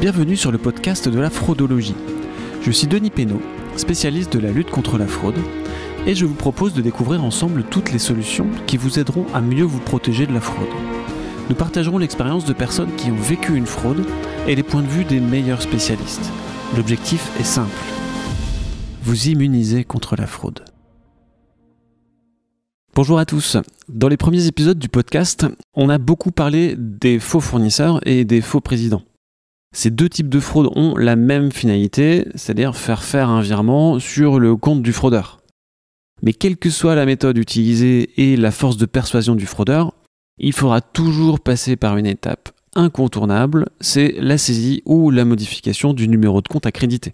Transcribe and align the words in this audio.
Bienvenue 0.00 0.36
sur 0.36 0.52
le 0.52 0.58
podcast 0.58 1.08
de 1.08 1.18
la 1.18 1.28
fraudologie. 1.28 1.96
Je 2.62 2.70
suis 2.70 2.86
Denis 2.86 3.10
Pénaud, 3.10 3.42
spécialiste 3.74 4.32
de 4.32 4.38
la 4.38 4.52
lutte 4.52 4.70
contre 4.70 4.96
la 4.96 5.08
fraude, 5.08 5.38
et 6.06 6.14
je 6.14 6.24
vous 6.24 6.36
propose 6.36 6.72
de 6.72 6.80
découvrir 6.80 7.24
ensemble 7.24 7.64
toutes 7.64 7.90
les 7.90 7.98
solutions 7.98 8.46
qui 8.68 8.76
vous 8.76 9.00
aideront 9.00 9.26
à 9.34 9.40
mieux 9.40 9.64
vous 9.64 9.80
protéger 9.80 10.28
de 10.28 10.32
la 10.32 10.40
fraude. 10.40 10.68
Nous 11.50 11.56
partagerons 11.56 11.98
l'expérience 11.98 12.44
de 12.44 12.52
personnes 12.52 12.94
qui 12.94 13.10
ont 13.10 13.16
vécu 13.16 13.56
une 13.56 13.66
fraude 13.66 14.06
et 14.46 14.54
les 14.54 14.62
points 14.62 14.82
de 14.82 14.86
vue 14.86 15.04
des 15.04 15.18
meilleurs 15.18 15.62
spécialistes. 15.62 16.30
L'objectif 16.76 17.32
est 17.40 17.44
simple. 17.44 17.74
Vous 19.02 19.26
immuniser 19.26 19.82
contre 19.82 20.14
la 20.14 20.28
fraude. 20.28 20.64
Bonjour 22.94 23.18
à 23.18 23.26
tous. 23.26 23.56
Dans 23.88 24.08
les 24.08 24.16
premiers 24.16 24.46
épisodes 24.46 24.78
du 24.78 24.88
podcast, 24.88 25.44
on 25.74 25.88
a 25.88 25.98
beaucoup 25.98 26.30
parlé 26.30 26.76
des 26.78 27.18
faux 27.18 27.40
fournisseurs 27.40 27.98
et 28.06 28.24
des 28.24 28.40
faux 28.40 28.60
présidents. 28.60 29.02
Ces 29.74 29.90
deux 29.90 30.08
types 30.08 30.28
de 30.28 30.40
fraude 30.40 30.70
ont 30.76 30.96
la 30.96 31.16
même 31.16 31.52
finalité, 31.52 32.26
c'est-à-dire 32.34 32.76
faire 32.76 33.02
faire 33.02 33.28
un 33.28 33.42
virement 33.42 33.98
sur 33.98 34.38
le 34.38 34.56
compte 34.56 34.82
du 34.82 34.92
fraudeur. 34.92 35.40
Mais 36.22 36.32
quelle 36.32 36.56
que 36.56 36.70
soit 36.70 36.94
la 36.94 37.06
méthode 37.06 37.38
utilisée 37.38 38.10
et 38.16 38.36
la 38.36 38.50
force 38.50 38.76
de 38.76 38.86
persuasion 38.86 39.34
du 39.34 39.46
fraudeur, 39.46 39.92
il 40.38 40.52
faudra 40.52 40.80
toujours 40.80 41.40
passer 41.40 41.76
par 41.76 41.96
une 41.96 42.06
étape 42.06 42.50
incontournable, 42.74 43.66
c'est 43.80 44.14
la 44.18 44.38
saisie 44.38 44.82
ou 44.84 45.10
la 45.10 45.24
modification 45.24 45.94
du 45.94 46.08
numéro 46.08 46.40
de 46.42 46.48
compte 46.48 46.66
accrédité. 46.66 47.12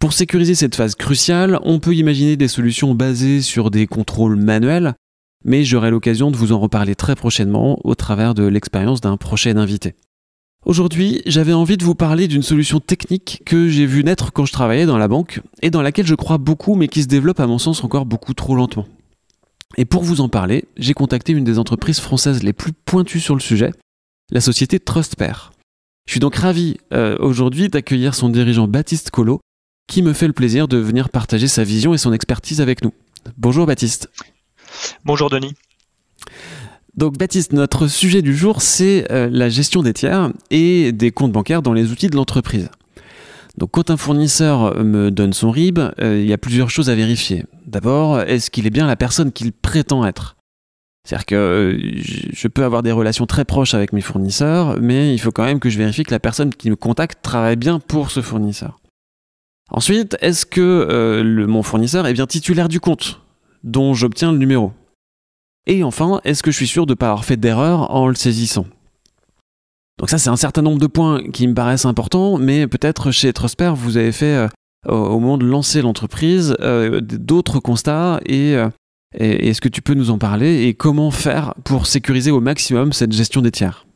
Pour 0.00 0.12
sécuriser 0.12 0.54
cette 0.54 0.76
phase 0.76 0.94
cruciale, 0.94 1.58
on 1.62 1.80
peut 1.80 1.94
imaginer 1.94 2.36
des 2.36 2.48
solutions 2.48 2.94
basées 2.94 3.42
sur 3.42 3.70
des 3.70 3.86
contrôles 3.86 4.36
manuels, 4.36 4.94
mais 5.44 5.64
j'aurai 5.64 5.90
l'occasion 5.90 6.30
de 6.30 6.36
vous 6.36 6.52
en 6.52 6.60
reparler 6.60 6.94
très 6.94 7.16
prochainement 7.16 7.80
au 7.84 7.94
travers 7.94 8.34
de 8.34 8.44
l'expérience 8.44 9.00
d'un 9.00 9.16
prochain 9.16 9.56
invité. 9.56 9.94
Aujourd'hui, 10.68 11.22
j'avais 11.24 11.54
envie 11.54 11.78
de 11.78 11.84
vous 11.84 11.94
parler 11.94 12.28
d'une 12.28 12.42
solution 12.42 12.78
technique 12.78 13.40
que 13.46 13.70
j'ai 13.70 13.86
vu 13.86 14.04
naître 14.04 14.34
quand 14.34 14.44
je 14.44 14.52
travaillais 14.52 14.84
dans 14.84 14.98
la 14.98 15.08
banque 15.08 15.40
et 15.62 15.70
dans 15.70 15.80
laquelle 15.80 16.06
je 16.06 16.14
crois 16.14 16.36
beaucoup 16.36 16.74
mais 16.74 16.88
qui 16.88 17.02
se 17.02 17.08
développe 17.08 17.40
à 17.40 17.46
mon 17.46 17.56
sens 17.56 17.82
encore 17.84 18.04
beaucoup 18.04 18.34
trop 18.34 18.54
lentement. 18.54 18.86
Et 19.78 19.86
pour 19.86 20.02
vous 20.02 20.20
en 20.20 20.28
parler, 20.28 20.66
j'ai 20.76 20.92
contacté 20.92 21.32
une 21.32 21.42
des 21.42 21.58
entreprises 21.58 22.00
françaises 22.00 22.42
les 22.42 22.52
plus 22.52 22.74
pointues 22.74 23.18
sur 23.18 23.34
le 23.34 23.40
sujet, 23.40 23.72
la 24.30 24.42
société 24.42 24.78
TrustPair. 24.78 25.52
Je 26.04 26.12
suis 26.12 26.20
donc 26.20 26.36
ravi 26.36 26.76
euh, 26.92 27.16
aujourd'hui 27.18 27.70
d'accueillir 27.70 28.14
son 28.14 28.28
dirigeant 28.28 28.68
Baptiste 28.68 29.10
Collot, 29.10 29.40
qui 29.88 30.02
me 30.02 30.12
fait 30.12 30.26
le 30.26 30.34
plaisir 30.34 30.68
de 30.68 30.76
venir 30.76 31.08
partager 31.08 31.48
sa 31.48 31.64
vision 31.64 31.94
et 31.94 31.98
son 31.98 32.12
expertise 32.12 32.60
avec 32.60 32.84
nous. 32.84 32.92
Bonjour 33.38 33.64
Baptiste. 33.64 34.10
Bonjour 35.02 35.30
Denis. 35.30 35.54
Donc 36.98 37.16
Baptiste, 37.16 37.52
notre 37.52 37.86
sujet 37.86 38.22
du 38.22 38.36
jour, 38.36 38.60
c'est 38.60 39.06
euh, 39.12 39.28
la 39.30 39.48
gestion 39.48 39.82
des 39.82 39.92
tiers 39.92 40.32
et 40.50 40.90
des 40.90 41.12
comptes 41.12 41.30
bancaires 41.30 41.62
dans 41.62 41.72
les 41.72 41.92
outils 41.92 42.08
de 42.08 42.16
l'entreprise. 42.16 42.70
Donc 43.56 43.70
quand 43.70 43.90
un 43.90 43.96
fournisseur 43.96 44.82
me 44.82 45.12
donne 45.12 45.32
son 45.32 45.52
RIB, 45.52 45.78
euh, 45.78 46.18
il 46.20 46.26
y 46.26 46.32
a 46.32 46.38
plusieurs 46.38 46.70
choses 46.70 46.90
à 46.90 46.96
vérifier. 46.96 47.44
D'abord, 47.68 48.20
est-ce 48.22 48.50
qu'il 48.50 48.66
est 48.66 48.70
bien 48.70 48.88
la 48.88 48.96
personne 48.96 49.30
qu'il 49.30 49.52
prétend 49.52 50.04
être? 50.04 50.34
C'est-à-dire 51.04 51.26
que 51.26 51.34
euh, 51.36 52.00
je 52.32 52.48
peux 52.48 52.64
avoir 52.64 52.82
des 52.82 52.90
relations 52.90 53.26
très 53.26 53.44
proches 53.44 53.74
avec 53.74 53.92
mes 53.92 54.00
fournisseurs, 54.00 54.76
mais 54.80 55.14
il 55.14 55.18
faut 55.20 55.30
quand 55.30 55.44
même 55.44 55.60
que 55.60 55.70
je 55.70 55.78
vérifie 55.78 56.02
que 56.02 56.10
la 56.10 56.18
personne 56.18 56.52
qui 56.52 56.68
me 56.68 56.74
contacte 56.74 57.20
travaille 57.22 57.54
bien 57.54 57.78
pour 57.78 58.10
ce 58.10 58.22
fournisseur. 58.22 58.80
Ensuite, 59.70 60.16
est-ce 60.20 60.46
que 60.46 61.22
mon 61.46 61.62
fournisseur 61.62 62.08
est 62.08 62.12
bien 62.12 62.26
titulaire 62.26 62.68
du 62.68 62.80
compte 62.80 63.20
dont 63.62 63.94
j'obtiens 63.94 64.32
le 64.32 64.38
numéro? 64.38 64.72
Et 65.68 65.84
enfin, 65.84 66.20
est-ce 66.24 66.42
que 66.42 66.50
je 66.50 66.56
suis 66.56 66.66
sûr 66.66 66.86
de 66.86 66.92
ne 66.92 66.96
pas 66.96 67.06
avoir 67.06 67.24
fait 67.24 67.36
d'erreur 67.36 67.94
en 67.94 68.08
le 68.08 68.14
saisissant? 68.14 68.66
Donc 69.98 70.10
ça, 70.10 70.18
c'est 70.18 70.30
un 70.30 70.36
certain 70.36 70.62
nombre 70.62 70.78
de 70.78 70.86
points 70.86 71.22
qui 71.30 71.46
me 71.46 71.54
paraissent 71.54 71.84
importants, 71.84 72.38
mais 72.38 72.66
peut-être 72.66 73.10
chez 73.10 73.32
Trusper, 73.32 73.72
vous 73.74 73.96
avez 73.96 74.12
fait, 74.12 74.34
euh, 74.34 74.48
au 74.86 75.18
moment 75.18 75.38
de 75.38 75.44
lancer 75.44 75.82
l'entreprise, 75.82 76.56
euh, 76.60 77.00
d'autres 77.00 77.58
constats 77.60 78.20
euh, 78.30 78.70
et 79.14 79.48
est-ce 79.48 79.60
que 79.60 79.68
tu 79.68 79.82
peux 79.82 79.94
nous 79.94 80.10
en 80.10 80.18
parler 80.18 80.64
et 80.64 80.74
comment 80.74 81.10
faire 81.10 81.54
pour 81.64 81.86
sécuriser 81.86 82.30
au 82.30 82.40
maximum 82.40 82.92
cette 82.92 83.12
gestion 83.12 83.42
des 83.42 83.50
tiers? 83.50 83.87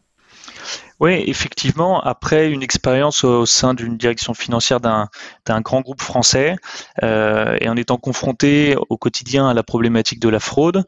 Oui, 1.02 1.24
effectivement, 1.26 2.00
après 2.00 2.48
une 2.48 2.62
expérience 2.62 3.24
au 3.24 3.44
sein 3.44 3.74
d'une 3.74 3.96
direction 3.96 4.34
financière 4.34 4.78
d'un 4.78 5.60
grand 5.60 5.80
groupe 5.80 6.00
français 6.00 6.54
euh, 7.02 7.56
et 7.60 7.68
en 7.68 7.76
étant 7.76 7.96
confronté 7.96 8.76
au 8.88 8.96
quotidien 8.96 9.48
à 9.48 9.52
la 9.52 9.64
problématique 9.64 10.20
de 10.20 10.28
la 10.28 10.38
fraude, 10.38 10.84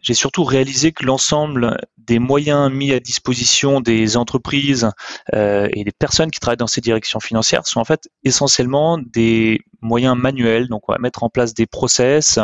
j'ai 0.00 0.14
surtout 0.14 0.44
réalisé 0.44 0.92
que 0.92 1.04
l'ensemble 1.04 1.78
des 1.98 2.20
moyens 2.20 2.70
mis 2.70 2.92
à 2.92 3.00
disposition 3.00 3.80
des 3.80 4.16
entreprises 4.16 4.88
euh, 5.34 5.66
et 5.72 5.82
des 5.82 5.90
personnes 5.90 6.30
qui 6.30 6.38
travaillent 6.38 6.58
dans 6.58 6.68
ces 6.68 6.80
directions 6.80 7.18
financières 7.18 7.66
sont 7.66 7.80
en 7.80 7.84
fait 7.84 8.08
essentiellement 8.22 8.98
des 8.98 9.62
moyens 9.86 10.16
manuels. 10.16 10.68
Donc, 10.68 10.88
on 10.88 10.92
va 10.92 10.98
mettre 10.98 11.22
en 11.22 11.30
place 11.30 11.54
des 11.54 11.66
process, 11.66 12.38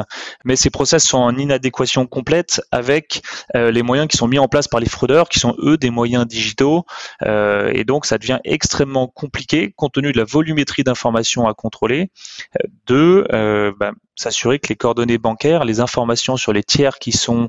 mais 0.45 0.57
ces 0.57 0.71
process 0.71 1.05
sont 1.05 1.19
en 1.19 1.37
inadéquation 1.37 2.07
complète 2.07 2.63
avec 2.71 3.23
euh, 3.57 3.71
les 3.71 3.83
moyens 3.83 4.09
qui 4.09 4.17
sont 4.17 4.29
mis 4.29 4.39
en 4.39 4.49
place 4.49 4.69
par 4.69 4.81
les 4.81 4.89
fraudeurs, 4.89 5.29
qui 5.29 5.39
sont 5.39 5.55
eux 5.59 5.77
des 5.77 5.91
moyens 5.91 6.27
digitaux. 6.27 6.85
Euh, 7.23 7.71
et 7.75 7.85
donc, 7.85 8.07
ça 8.07 8.19
devient 8.19 8.39
extrêmement 8.45 9.09
compliqué, 9.09 9.73
compte 9.77 9.93
tenu 9.93 10.13
de 10.13 10.19
la 10.19 10.25
volumétrie 10.25 10.85
d'informations 10.85 11.47
à 11.47 11.55
contrôler, 11.55 12.11
euh, 12.57 12.69
de 12.87 13.73
bah, 13.79 13.93
s'assurer 14.15 14.59
que 14.59 14.69
les 14.69 14.77
coordonnées 14.77 15.19
bancaires, 15.19 15.65
les 15.65 15.81
informations 15.81 16.37
sur 16.37 16.53
les 16.53 16.63
tiers 16.63 16.99
qui 16.99 17.13
sont 17.13 17.49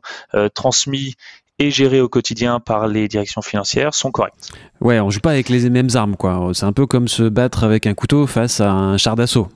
transmis 0.54 1.16
et 1.60 1.72
gérés 1.72 2.02
au 2.02 2.10
quotidien 2.10 2.60
par 2.60 2.88
les 2.88 3.08
directions 3.08 3.42
financières 3.42 3.94
sont 3.94 4.12
correctes. 4.12 4.52
Ouais, 4.82 5.00
on 5.00 5.10
joue 5.10 5.20
pas 5.20 5.32
avec 5.32 5.50
les 5.50 5.70
mêmes 5.70 5.90
armes, 5.94 6.16
quoi. 6.16 6.52
C'est 6.54 6.66
un 6.66 6.74
peu 6.74 6.88
comme 6.88 7.08
se 7.08 7.24
battre 7.24 7.64
avec 7.64 7.86
un 7.88 7.94
couteau 7.94 8.28
face 8.28 8.60
à 8.62 8.72
un 8.72 8.98
char 8.98 9.16
d'assaut. 9.16 9.48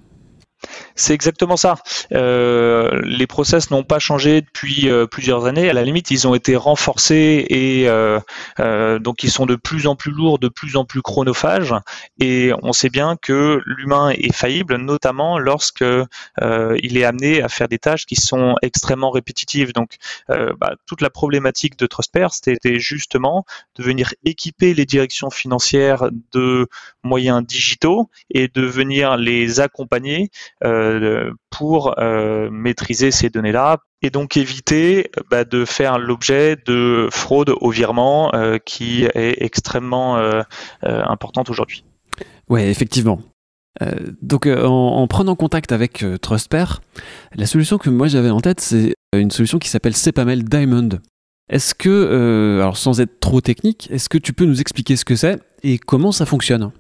C'est 0.96 1.14
exactement 1.14 1.58
ça. 1.58 1.76
Euh, 2.12 3.00
les 3.04 3.28
process 3.28 3.70
n'ont 3.70 3.84
pas 3.84 4.00
changé 4.00 4.42
depuis 4.42 4.90
euh, 4.90 5.06
plusieurs 5.06 5.46
années. 5.46 5.70
À 5.70 5.74
la 5.74 5.84
limite, 5.84 6.10
ils 6.10 6.28
ont 6.28 6.34
été 6.34 6.56
renforcés 6.56 7.46
et 7.50 7.88
euh, 7.88 8.20
donc 9.00 9.24
ils 9.24 9.30
sont 9.30 9.46
de 9.46 9.56
plus 9.56 9.86
en 9.86 9.96
plus 9.96 10.12
lourds, 10.12 10.40
de 10.40 10.48
plus 10.48 10.76
en 10.76 10.86
plus 10.86 11.02
chronophages. 11.02 11.76
Et 12.20 12.52
on 12.64 12.74
sait 12.74 12.90
bien 12.90 13.16
que 13.22 13.62
l'humain 13.66 14.10
est 14.10 14.34
faillible, 14.34 14.78
notamment 14.78 15.38
lorsque 15.38 15.86
il 16.42 16.98
est 16.98 17.04
amené 17.04 17.42
à 17.42 17.50
faire 17.50 17.68
des 17.68 17.78
tâches 17.78 18.06
qui 18.06 18.16
sont 18.16 18.56
extrêmement 18.62 19.12
répétitives. 19.12 19.74
Donc, 19.74 19.98
bah, 20.28 20.74
toute 20.88 21.02
la 21.02 21.10
problématique 21.10 21.78
de 21.78 21.86
Trustper, 21.86 22.28
c'était 22.32 22.80
justement 22.80 23.46
de 23.76 23.84
venir 23.84 24.14
équiper 24.26 24.74
les 24.74 24.86
directions 24.86 25.30
financières 25.30 26.10
de 26.32 26.68
moyens 27.04 27.46
digitaux 27.46 28.10
et 28.32 28.48
de 28.48 28.62
venir 28.62 29.18
les 29.18 29.60
accompagner 29.60 30.30
pour 31.50 31.96
euh, 31.98 32.50
maîtriser 32.52 33.12
ces 33.12 33.30
données-là 33.30 33.78
et 34.02 34.10
donc 34.10 34.38
éviter 34.38 35.10
bah, 35.30 35.44
de 35.44 35.66
faire 35.66 35.98
l'objet 35.98 36.56
de 36.66 37.08
fraude 37.12 37.54
au 37.62 37.72
virement 37.72 38.34
euh, 38.34 38.58
qui 38.64 39.06
est 39.06 39.44
extrêmement 39.44 40.18
importante 40.84 41.50
aujourd'hui. 41.50 41.84
Oui, 42.50 42.62
effectivement. 42.62 43.20
donc 44.22 44.48
en, 44.48 45.08
prenant 45.08 45.36
contact 45.36 45.72
avec 45.72 46.06
Trustpair, 46.22 46.82
la 47.36 47.46
solution 47.46 47.78
que 47.78 47.90
moi 47.90 48.08
j'avais 48.08 48.30
en 48.30 48.40
tête, 48.40 48.62
c'est 48.62 48.94
une 49.16 49.32
solution 49.32 49.60
qui 49.60 49.70
s'appelle 49.70 49.96
Cepamel 49.96 50.44
Diamond. 50.44 50.90
Est-ce 51.50 51.74
que, 51.74 52.60
alors 52.62 52.78
sans 52.78 53.00
être 53.00 53.20
trop 53.20 53.42
technique, 53.42 53.88
est-ce 53.92 54.10
que 54.10 54.18
tu 54.18 54.34
peux 54.34 54.46
nous 54.46 54.62
expliquer 54.62 54.96
ce 54.96 55.06
que 55.06 55.16
c'est 55.16 55.40
et 55.64 55.78
comment 55.78 56.12
ça 56.12 56.26
fonctionne? 56.26 56.72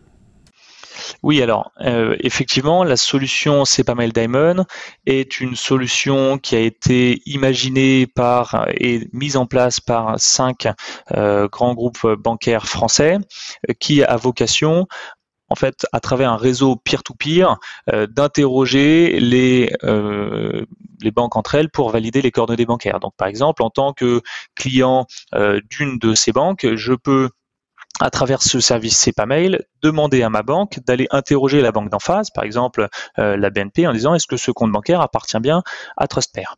Oui, 1.23 1.41
alors 1.41 1.71
euh, 1.81 2.15
effectivement, 2.19 2.83
la 2.83 2.97
solution 2.97 3.63
Mail 3.95 4.13
Diamond 4.13 4.65
est 5.05 5.39
une 5.39 5.55
solution 5.55 6.37
qui 6.37 6.55
a 6.55 6.59
été 6.59 7.21
imaginée 7.25 8.07
par 8.07 8.67
et 8.69 9.07
mise 9.13 9.37
en 9.37 9.45
place 9.45 9.79
par 9.79 10.19
cinq 10.19 10.67
euh, 11.15 11.47
grands 11.47 11.73
groupes 11.73 12.07
bancaires 12.19 12.67
français 12.67 13.17
euh, 13.69 13.73
qui 13.79 14.03
a 14.03 14.15
vocation 14.15 14.87
en 15.49 15.55
fait, 15.55 15.85
à 15.93 16.01
travers 16.01 16.29
un 16.29 16.35
réseau 16.35 16.75
peer-to-peer, 16.75 17.55
d'interroger 18.09 19.17
les, 19.21 19.71
les 19.81 21.11
banques 21.11 21.37
entre 21.37 21.55
elles 21.55 21.69
pour 21.69 21.89
valider 21.89 22.21
les 22.21 22.31
coordonnées 22.31 22.65
bancaires. 22.65 22.99
Donc, 22.99 23.13
par 23.15 23.29
exemple, 23.29 23.63
en 23.63 23.69
tant 23.69 23.93
que 23.93 24.21
client 24.55 25.07
d'une 25.69 25.99
de 25.99 26.15
ces 26.15 26.33
banques, 26.33 26.67
je 26.75 26.91
peux 26.91 27.29
à 27.99 28.09
travers 28.09 28.41
ce 28.41 28.59
service 28.59 28.97
C'est 28.97 29.11
pas 29.11 29.25
mail, 29.25 29.65
demander 29.81 30.21
à 30.23 30.29
ma 30.29 30.43
banque 30.43 30.79
d'aller 30.85 31.07
interroger 31.11 31.61
la 31.61 31.71
banque 31.71 31.89
d'en 31.89 31.99
face, 31.99 32.29
par 32.29 32.43
exemple 32.43 32.87
euh, 33.19 33.37
la 33.37 33.49
BNP, 33.49 33.87
en 33.87 33.93
disant 33.93 34.13
est-ce 34.13 34.27
que 34.27 34.37
ce 34.37 34.51
compte 34.51 34.71
bancaire 34.71 35.01
appartient 35.01 35.39
bien 35.39 35.63
à 35.97 36.07
TrustPair 36.07 36.55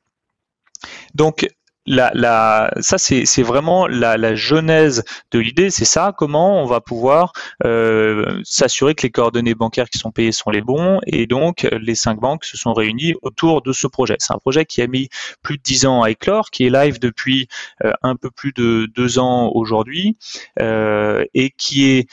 Donc 1.16 1.48
la, 1.90 2.72
ça 2.80 2.98
c'est 2.98 3.42
vraiment 3.42 3.88
la, 3.88 4.36
genèse 4.36 5.04
de 5.32 5.40
l'idée, 5.40 5.70
c'est 5.70 5.86
ça, 5.86 6.14
comment 6.16 6.62
on 6.62 6.66
va 6.66 6.82
pouvoir 6.82 7.34
euh, 7.66 8.42
s'assurer 8.44 8.96
que 8.96 9.04
les 9.04 9.10
coordonnées 9.10 9.56
bancaires 9.56 9.90
qui 9.90 9.98
sont 9.98 10.12
payées 10.12 10.32
sont 10.32 10.52
les 10.52 10.62
bons, 10.62 11.00
et 11.08 11.26
donc 11.26 11.68
les 11.72 11.96
cinq 11.96 12.20
banques 12.20 12.46
se 12.46 12.58
sont 12.58 12.74
réunies 12.74 13.16
autour 13.22 13.62
de 13.62 13.74
ce 13.74 13.88
projet. 13.88 14.16
C'est 14.20 14.34
un 14.34 14.38
projet 14.38 14.66
qui 14.66 14.82
a 14.82 14.88
mis 14.88 15.10
plus 15.42 15.58
de 15.58 15.64
dix 15.64 15.86
ans 15.86 16.04
à 16.04 16.12
éclore, 16.12 16.52
qui 16.52 16.66
est 16.66 16.70
live 16.70 17.00
depuis 17.00 17.48
euh, 17.84 17.92
un 18.04 18.16
peu 18.16 18.30
plus 18.30 18.54
de 18.54 18.88
deux 18.96 19.20
ans 19.20 19.52
aujourd'hui, 19.54 20.18
euh, 20.60 21.26
et 21.34 21.52
qui 21.58 21.90
est 21.90 22.08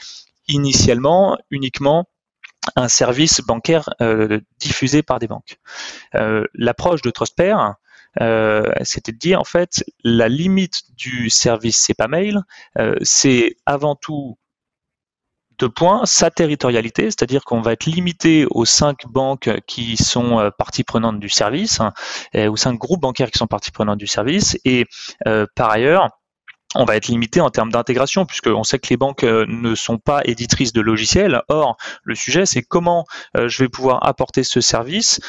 initialement 0.47 1.37
uniquement 1.51 2.05
un 2.75 2.87
service 2.89 3.41
bancaire 3.41 3.89
diffusé 4.59 5.01
par 5.01 5.19
des 5.19 5.27
banques. 5.27 5.57
L'approche 6.53 7.01
de 7.01 7.09
TrustPair, 7.11 7.75
c'était 8.83 9.11
de 9.11 9.17
dire 9.17 9.39
en 9.39 9.43
fait 9.43 9.83
la 10.03 10.29
limite 10.29 10.81
du 10.95 11.29
service 11.29 11.81
c'est 11.81 12.07
mail, 12.07 12.41
c'est 13.03 13.55
avant 13.65 13.95
tout 13.95 14.37
deux 15.59 15.69
points, 15.69 16.01
sa 16.05 16.29
territorialité, 16.29 17.05
c'est-à-dire 17.05 17.43
qu'on 17.43 17.61
va 17.61 17.73
être 17.73 17.85
limité 17.85 18.45
aux 18.49 18.65
cinq 18.65 19.07
banques 19.07 19.49
qui 19.65 19.97
sont 19.97 20.39
euh, 20.39 20.49
parties 20.55 20.83
prenantes 20.83 21.19
du 21.19 21.29
service, 21.29 21.79
hein, 21.79 21.93
aux 22.47 22.57
cinq 22.57 22.77
groupes 22.77 23.01
bancaires 23.01 23.31
qui 23.31 23.39
sont 23.39 23.47
parties 23.47 23.71
prenantes 23.71 23.97
du 23.97 24.07
service, 24.07 24.57
et 24.65 24.85
euh, 25.27 25.45
par 25.55 25.71
ailleurs, 25.71 26.09
on 26.75 26.83
va 26.83 26.95
être 26.97 27.07
limité 27.07 27.41
en 27.41 27.49
termes 27.49 27.71
d'intégration, 27.71 28.25
puisqu'on 28.25 28.63
sait 28.63 28.77
que 28.77 28.89
les 28.89 28.97
banques 28.97 29.23
euh, 29.23 29.45
ne 29.47 29.73
sont 29.73 29.97
pas 29.97 30.21
éditrices 30.25 30.73
de 30.73 30.81
logiciels. 30.81 31.41
Or, 31.47 31.77
le 32.03 32.13
sujet, 32.13 32.45
c'est 32.45 32.61
comment 32.61 33.05
je 33.35 33.63
vais 33.63 33.69
pouvoir 33.69 34.05
apporter 34.05 34.43
ce 34.43 34.59
service 34.59 35.19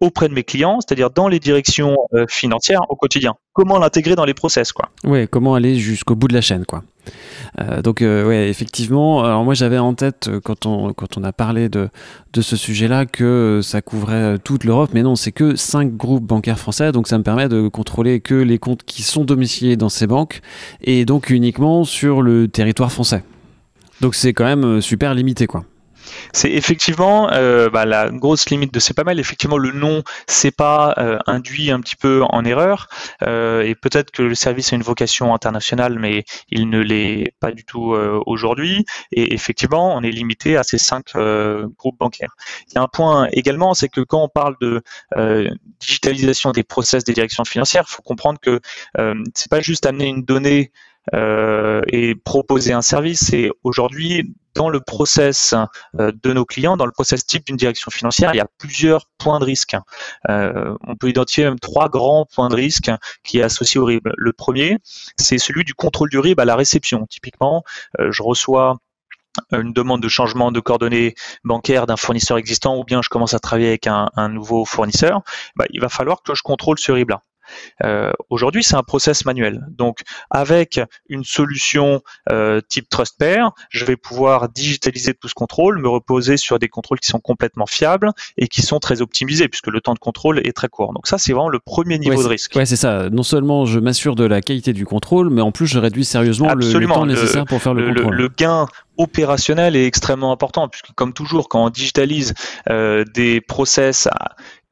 auprès 0.00 0.28
de 0.28 0.34
mes 0.34 0.44
clients, 0.44 0.78
c'est-à-dire 0.80 1.10
dans 1.10 1.28
les 1.28 1.40
directions 1.40 1.96
financières 2.28 2.82
au 2.88 2.96
quotidien. 2.96 3.34
Comment 3.52 3.78
l'intégrer 3.78 4.14
dans 4.14 4.24
les 4.24 4.34
process, 4.34 4.72
quoi. 4.72 4.90
Ouais, 5.04 5.26
comment 5.26 5.54
aller 5.54 5.74
jusqu'au 5.74 6.14
bout 6.14 6.28
de 6.28 6.34
la 6.34 6.40
chaîne, 6.40 6.64
quoi. 6.64 6.84
Euh, 7.60 7.82
donc 7.82 8.02
euh, 8.02 8.26
ouais, 8.26 8.48
effectivement. 8.48 9.24
Alors 9.24 9.44
moi 9.44 9.54
j'avais 9.54 9.78
en 9.78 9.94
tête 9.94 10.28
euh, 10.28 10.40
quand 10.40 10.66
on 10.66 10.92
quand 10.92 11.16
on 11.16 11.24
a 11.24 11.32
parlé 11.32 11.68
de 11.68 11.88
de 12.32 12.40
ce 12.40 12.56
sujet-là 12.56 13.06
que 13.06 13.60
ça 13.62 13.80
couvrait 13.80 14.38
toute 14.38 14.64
l'Europe, 14.64 14.90
mais 14.92 15.02
non, 15.02 15.16
c'est 15.16 15.32
que 15.32 15.56
cinq 15.56 15.96
groupes 15.96 16.24
bancaires 16.24 16.58
français. 16.58 16.92
Donc 16.92 17.08
ça 17.08 17.18
me 17.18 17.22
permet 17.22 17.48
de 17.48 17.68
contrôler 17.68 18.20
que 18.20 18.34
les 18.34 18.58
comptes 18.58 18.82
qui 18.84 19.02
sont 19.02 19.24
domiciliés 19.24 19.76
dans 19.76 19.88
ces 19.88 20.06
banques 20.06 20.40
et 20.82 21.04
donc 21.04 21.30
uniquement 21.30 21.84
sur 21.84 22.22
le 22.22 22.48
territoire 22.48 22.92
français. 22.92 23.24
Donc 24.00 24.14
c'est 24.14 24.32
quand 24.32 24.44
même 24.44 24.80
super 24.80 25.14
limité 25.14 25.46
quoi. 25.46 25.64
C'est 26.32 26.50
effectivement 26.50 27.30
euh, 27.32 27.70
bah, 27.70 27.84
la 27.84 28.10
grosse 28.10 28.50
limite 28.50 28.72
de 28.72 28.80
C'est 28.80 28.94
pas 28.94 29.04
mal. 29.04 29.18
Effectivement, 29.18 29.58
le 29.58 29.72
nom 29.72 30.02
c'est 30.26 30.50
pas 30.50 30.94
euh, 30.98 31.18
induit 31.26 31.70
un 31.70 31.80
petit 31.80 31.96
peu 31.96 32.22
en 32.22 32.44
erreur 32.44 32.88
euh, 33.22 33.62
et 33.62 33.74
peut-être 33.74 34.10
que 34.10 34.22
le 34.22 34.34
service 34.34 34.72
a 34.72 34.76
une 34.76 34.82
vocation 34.82 35.34
internationale, 35.34 35.98
mais 35.98 36.24
il 36.50 36.68
ne 36.68 36.80
l'est 36.80 37.34
pas 37.40 37.52
du 37.52 37.64
tout 37.64 37.94
aujourd'hui. 38.26 38.84
Et 39.12 39.34
effectivement, 39.34 39.94
on 39.94 40.02
est 40.02 40.10
limité 40.10 40.56
à 40.56 40.62
ces 40.62 40.78
cinq 40.78 41.14
groupes 41.78 41.98
bancaires. 41.98 42.34
Il 42.68 42.74
y 42.74 42.78
a 42.78 42.82
un 42.82 42.88
point 42.88 43.28
également, 43.32 43.74
c'est 43.74 43.88
que 43.88 44.00
quand 44.00 44.22
on 44.22 44.28
parle 44.28 44.56
de 44.60 44.82
digitalisation 45.80 46.52
des 46.52 46.62
process 46.62 47.04
des 47.04 47.12
directions 47.12 47.44
financières, 47.44 47.84
il 47.88 47.92
faut 47.92 48.02
comprendre 48.02 48.38
que 48.40 48.60
c'est 49.34 49.50
pas 49.50 49.60
juste 49.60 49.86
amener 49.86 50.06
une 50.06 50.24
donnée 50.24 50.72
et 51.12 52.14
proposer 52.24 52.72
un 52.72 52.82
service. 52.82 53.26
C'est 53.26 53.50
aujourd'hui 53.64 54.34
dans 54.58 54.68
le 54.68 54.80
process 54.80 55.54
euh, 56.00 56.10
de 56.22 56.32
nos 56.32 56.44
clients, 56.44 56.76
dans 56.76 56.84
le 56.84 56.92
process 56.92 57.24
type 57.24 57.46
d'une 57.46 57.56
direction 57.56 57.92
financière, 57.92 58.34
il 58.34 58.38
y 58.38 58.40
a 58.40 58.48
plusieurs 58.58 59.06
points 59.16 59.38
de 59.38 59.44
risque. 59.44 59.76
Euh, 60.28 60.74
on 60.84 60.96
peut 60.96 61.08
identifier 61.08 61.44
même 61.44 61.60
trois 61.60 61.88
grands 61.88 62.26
points 62.26 62.48
de 62.48 62.56
risque 62.56 62.90
qui 63.22 63.38
est 63.38 63.42
associé 63.42 63.80
au 63.80 63.84
RIB. 63.84 64.08
Le 64.16 64.32
premier, 64.32 64.78
c'est 65.16 65.38
celui 65.38 65.62
du 65.62 65.74
contrôle 65.74 66.10
du 66.10 66.18
RIB 66.18 66.40
à 66.40 66.44
la 66.44 66.56
réception. 66.56 67.06
Typiquement, 67.06 67.62
je 67.98 68.22
reçois 68.22 68.76
une 69.52 69.72
demande 69.72 70.02
de 70.02 70.08
changement 70.08 70.50
de 70.50 70.58
coordonnées 70.58 71.14
bancaires 71.44 71.86
d'un 71.86 71.96
fournisseur 71.96 72.36
existant 72.38 72.76
ou 72.76 72.84
bien 72.84 73.00
je 73.02 73.08
commence 73.08 73.34
à 73.34 73.38
travailler 73.38 73.68
avec 73.68 73.86
un, 73.86 74.28
nouveau 74.28 74.64
fournisseur, 74.64 75.22
bah, 75.54 75.66
il 75.70 75.80
va 75.80 75.88
falloir 75.88 76.22
que 76.22 76.34
je 76.34 76.42
contrôle 76.42 76.78
ce 76.78 76.90
RIB-là. 76.90 77.22
Euh, 77.84 78.12
aujourd'hui, 78.30 78.62
c'est 78.62 78.76
un 78.76 78.82
process 78.82 79.24
manuel. 79.24 79.66
Donc, 79.70 80.00
avec 80.30 80.80
une 81.08 81.24
solution 81.24 82.02
euh, 82.30 82.60
type 82.68 82.88
TrustPair, 82.88 83.50
je 83.70 83.84
vais 83.84 83.96
pouvoir 83.96 84.48
digitaliser 84.48 85.14
tout 85.14 85.28
ce 85.28 85.34
contrôle, 85.34 85.78
me 85.78 85.88
reposer 85.88 86.36
sur 86.36 86.58
des 86.58 86.68
contrôles 86.68 87.00
qui 87.00 87.08
sont 87.08 87.20
complètement 87.20 87.66
fiables 87.66 88.10
et 88.36 88.48
qui 88.48 88.62
sont 88.62 88.78
très 88.78 89.00
optimisés, 89.00 89.48
puisque 89.48 89.68
le 89.68 89.80
temps 89.80 89.94
de 89.94 89.98
contrôle 89.98 90.46
est 90.46 90.52
très 90.52 90.68
court. 90.68 90.92
Donc 90.92 91.06
ça, 91.06 91.18
c'est 91.18 91.32
vraiment 91.32 91.48
le 91.48 91.60
premier 91.60 91.98
niveau 91.98 92.22
de 92.22 92.28
risque. 92.28 92.54
Ouais, 92.56 92.66
c'est 92.66 92.76
ça. 92.76 93.10
Non 93.10 93.22
seulement 93.22 93.66
je 93.66 93.78
m'assure 93.78 94.14
de 94.14 94.24
la 94.24 94.40
qualité 94.40 94.72
du 94.72 94.86
contrôle, 94.86 95.30
mais 95.30 95.40
en 95.40 95.52
plus, 95.52 95.66
je 95.66 95.78
réduis 95.78 96.04
sérieusement 96.04 96.54
le, 96.54 96.86
temps 96.86 97.06
nécessaire 97.06 97.44
pour 97.44 97.60
faire 97.62 97.74
le, 97.74 97.94
contrôle. 97.94 98.14
Le, 98.14 98.28
gain 98.28 98.66
opérationnel 98.96 99.76
est 99.76 99.86
extrêmement 99.86 100.32
important, 100.32 100.68
puisque 100.68 100.92
comme 100.94 101.12
toujours, 101.12 101.48
quand 101.48 101.64
on 101.64 101.70
digitalise 101.70 102.34
euh, 102.68 103.04
des 103.14 103.40
process 103.40 104.08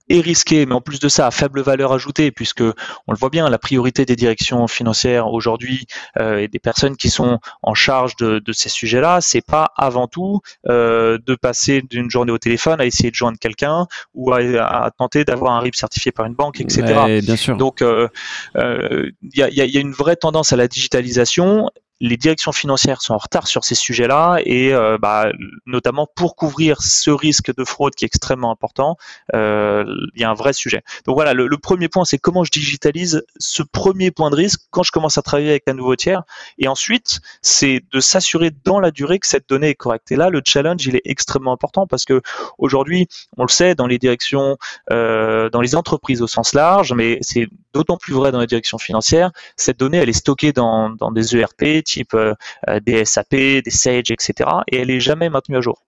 est 0.08 0.20
risqué, 0.20 0.66
mais 0.66 0.74
en 0.74 0.80
plus 0.80 1.00
de 1.00 1.08
ça, 1.08 1.26
à 1.26 1.30
faible 1.30 1.60
valeur 1.60 1.92
ajoutée, 1.92 2.30
puisque 2.30 2.62
on 2.62 3.12
le 3.12 3.18
voit 3.18 3.30
bien, 3.30 3.48
la 3.48 3.58
priorité 3.58 4.04
des 4.04 4.16
directions 4.16 4.66
financières 4.66 5.28
aujourd'hui 5.28 5.86
euh, 6.18 6.38
et 6.38 6.48
des 6.48 6.58
personnes 6.58 6.96
qui 6.96 7.10
sont 7.10 7.38
en 7.62 7.74
charge 7.74 8.16
de, 8.16 8.38
de 8.38 8.52
ces 8.52 8.68
sujets-là, 8.68 9.20
c'est 9.20 9.44
pas 9.44 9.72
avant 9.76 10.06
tout 10.06 10.40
euh, 10.68 11.18
de 11.26 11.34
passer 11.34 11.82
d'une 11.82 12.10
journée 12.10 12.32
au 12.32 12.38
téléphone 12.38 12.80
à 12.80 12.86
essayer 12.86 13.10
de 13.10 13.14
joindre 13.14 13.38
quelqu'un 13.38 13.86
ou 14.14 14.32
à, 14.32 14.38
à 14.38 14.90
tenter 14.90 15.24
d'avoir 15.24 15.52
un 15.52 15.60
RIP 15.60 15.74
certifié 15.74 16.12
par 16.12 16.26
une 16.26 16.34
banque, 16.34 16.60
etc. 16.60 17.20
bien 17.22 17.36
sûr. 17.36 17.56
Donc, 17.56 17.82
euh, 17.82 18.08
euh, 18.56 19.10
il 19.22 19.38
y, 19.38 19.42
a, 19.42 19.48
y, 19.50 19.76
a, 19.76 19.80
une 19.80 19.92
vraie 19.92 20.16
tendance 20.16 20.52
à 20.52 20.56
la 20.56 20.68
digitalisation 20.68 21.70
les 22.00 22.16
directions 22.16 22.52
financières 22.52 23.00
sont 23.00 23.14
en 23.14 23.18
retard 23.18 23.46
sur 23.46 23.64
ces 23.64 23.74
sujets-là 23.74 24.38
et 24.44 24.72
euh, 24.72 24.98
bah, 24.98 25.30
notamment 25.64 26.06
pour 26.14 26.36
couvrir 26.36 26.82
ce 26.82 27.10
risque 27.10 27.54
de 27.54 27.64
fraude 27.64 27.94
qui 27.94 28.04
est 28.04 28.06
extrêmement 28.06 28.50
important, 28.50 28.96
euh, 29.34 29.84
il 30.14 30.20
y 30.20 30.24
a 30.24 30.30
un 30.30 30.34
vrai 30.34 30.52
sujet. 30.52 30.82
Donc 31.06 31.16
voilà, 31.16 31.32
le, 31.32 31.48
premier 31.56 31.88
point, 31.88 32.04
c'est 32.04 32.18
comment 32.18 32.44
je 32.44 32.50
digitalise 32.50 33.24
ce 33.38 33.62
premier 33.62 34.10
point 34.10 34.30
de 34.30 34.36
risque 34.36 34.60
quand 34.70 34.82
je 34.82 34.92
commence 34.92 35.16
à 35.18 35.22
travailler 35.22 35.50
avec 35.50 35.64
un 35.68 35.74
nouveau 35.74 35.96
tiers. 35.96 36.22
Et 36.58 36.68
ensuite, 36.68 37.20
c'est 37.40 37.82
de 37.92 38.00
s'assurer 38.00 38.50
dans 38.64 38.78
la 38.78 38.90
durée 38.90 39.18
que 39.18 39.26
cette 39.26 39.48
donnée 39.48 39.70
est 39.70 39.74
correcte. 39.74 40.12
Et 40.12 40.16
là, 40.16 40.28
le 40.28 40.42
challenge, 40.44 40.86
il 40.86 40.96
est 40.96 41.02
extrêmement 41.04 41.52
important 41.52 41.86
parce 41.86 42.04
que 42.04 42.20
aujourd'hui, 42.58 43.08
on 43.36 43.42
le 43.42 43.48
sait, 43.48 43.74
dans 43.74 43.86
les 43.86 43.98
directions, 43.98 44.58
euh, 44.90 45.48
dans 45.50 45.60
les 45.60 45.74
entreprises 45.74 46.20
au 46.20 46.26
sens 46.26 46.52
large, 46.52 46.92
mais 46.92 47.18
c'est 47.22 47.48
d'autant 47.72 47.96
plus 47.96 48.14
vrai 48.14 48.32
dans 48.32 48.40
les 48.40 48.46
directions 48.46 48.78
financières, 48.78 49.30
cette 49.56 49.78
donnée, 49.78 49.98
elle 49.98 50.08
est 50.08 50.14
stockée 50.14 50.52
dans, 50.52 50.90
dans 50.90 51.10
des 51.10 51.36
ERP, 51.36 51.82
type 51.86 52.14
euh, 52.14 52.34
euh, 52.68 52.80
des 52.80 53.04
SAP, 53.04 53.30
des 53.30 53.62
Sage, 53.70 54.10
etc. 54.10 54.50
Et 54.68 54.80
elle 54.80 54.90
est 54.90 55.00
jamais 55.00 55.30
maintenue 55.30 55.56
à 55.56 55.60
jour 55.60 55.82